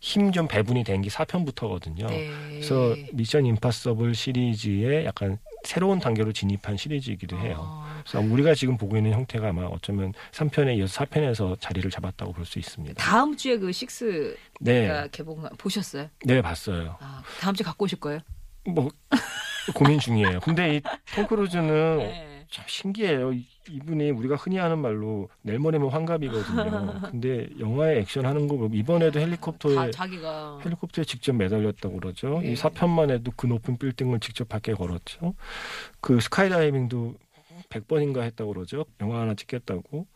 힘 0.00 0.32
좀 0.32 0.48
배분이 0.48 0.82
된게 0.82 1.08
4편부터거든요. 1.10 2.08
네. 2.08 2.28
그래서 2.48 2.96
미션 3.12 3.46
임파서블 3.46 4.16
시리즈의 4.16 5.04
약간 5.04 5.38
새로운 5.64 5.98
단계로 6.00 6.32
진입한 6.32 6.76
시리즈이기도 6.76 7.38
해요. 7.38 7.56
어. 7.60 8.02
그래서 8.04 8.20
우리가 8.20 8.54
지금 8.54 8.76
보고 8.76 8.96
있는 8.96 9.12
형태가 9.12 9.48
아마 9.50 9.62
어쩌면 9.64 10.12
3편에 10.32 10.76
이어서 10.78 11.04
4편에서 11.04 11.60
자리를 11.60 11.90
잡았다고 11.90 12.32
볼 12.32 12.44
수 12.44 12.58
있습니다. 12.58 12.94
다음 13.02 13.36
주에 13.36 13.56
그 13.58 13.70
식스가 13.70 14.34
네, 14.60 15.08
개봉 15.12 15.42
보셨어요? 15.58 16.08
네 16.24 16.42
봤어요. 16.42 16.96
아, 17.00 17.22
다음 17.40 17.54
주에 17.54 17.64
갖고 17.64 17.84
오실 17.84 18.00
거예요? 18.00 18.20
뭐 18.66 18.88
고민 19.74 19.98
중이에요. 20.00 20.40
근데 20.40 20.80
이톰 21.12 21.26
크루즈는 21.28 21.98
네. 21.98 22.31
참 22.52 22.64
신기해요. 22.68 23.32
이- 23.32 23.46
이분이 23.70 24.10
우리가 24.10 24.36
흔히 24.36 24.58
하는 24.58 24.78
말로 24.78 25.28
모레면 25.42 25.88
환갑이거든요. 25.90 27.00
근데 27.10 27.48
영화에 27.58 27.98
액션 28.00 28.26
하는 28.26 28.46
거 28.46 28.56
보면 28.56 28.74
이번에도 28.76 29.12
다 29.18 29.20
헬리콥터에 29.20 29.90
자기가 29.90 30.60
헬리콥터에 30.64 31.04
직접 31.04 31.32
매달렸다고 31.34 31.98
그러죠. 31.98 32.40
네. 32.42 32.52
이 32.52 32.54
4편만 32.54 33.10
해도 33.10 33.32
그 33.36 33.46
높은 33.46 33.78
빌딩을 33.78 34.20
직접 34.20 34.48
밖에 34.48 34.74
걸었죠. 34.74 35.34
그 36.00 36.20
스카이다이빙도 36.20 37.14
100번인가 37.70 38.20
했다고 38.22 38.52
그러죠. 38.52 38.84
영화 39.00 39.20
하나 39.22 39.34
찍겠다고. 39.34 40.06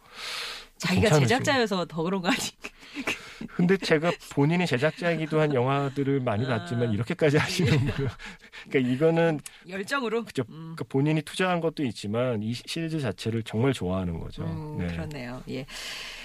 자기가. 0.78 1.18
제작자여서 1.20 1.86
더 1.86 2.02
그런 2.02 2.20
거 2.20 2.28
아닌가? 2.28 2.46
근데 3.54 3.76
제가 3.76 4.12
본인이 4.32 4.66
제작자이기도 4.66 5.40
한 5.40 5.54
영화들을 5.54 6.20
많이 6.20 6.44
아. 6.46 6.48
봤지만 6.48 6.92
이렇게까지 6.92 7.38
하시는 7.38 7.70
분. 7.86 8.08
그러니까 8.68 8.92
이거는 8.92 9.40
열정으로. 9.68 10.24
그죠. 10.24 10.42
음. 10.48 10.74
그러니까 10.74 10.84
본인이 10.88 11.22
투자한 11.22 11.60
것도 11.60 11.84
있지만 11.84 12.42
이 12.42 12.54
시리즈 12.54 13.00
자체를 13.00 13.42
정말 13.42 13.72
좋아하는 13.72 14.20
거죠. 14.20 14.44
음, 14.44 14.78
네. 14.78 14.86
그렇네요. 14.88 15.42
예. 15.48 15.66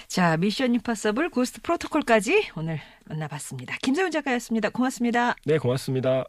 자, 0.06 0.36
미션 0.36 0.74
임파서블 0.74 1.30
고스트 1.30 1.62
프로토콜까지 1.62 2.50
오늘 2.56 2.80
만나봤습니다. 3.06 3.76
김세훈 3.82 4.10
작가였습니다. 4.10 4.68
고맙습니다. 4.70 5.34
네, 5.44 5.58
고맙습니다. 5.58 6.24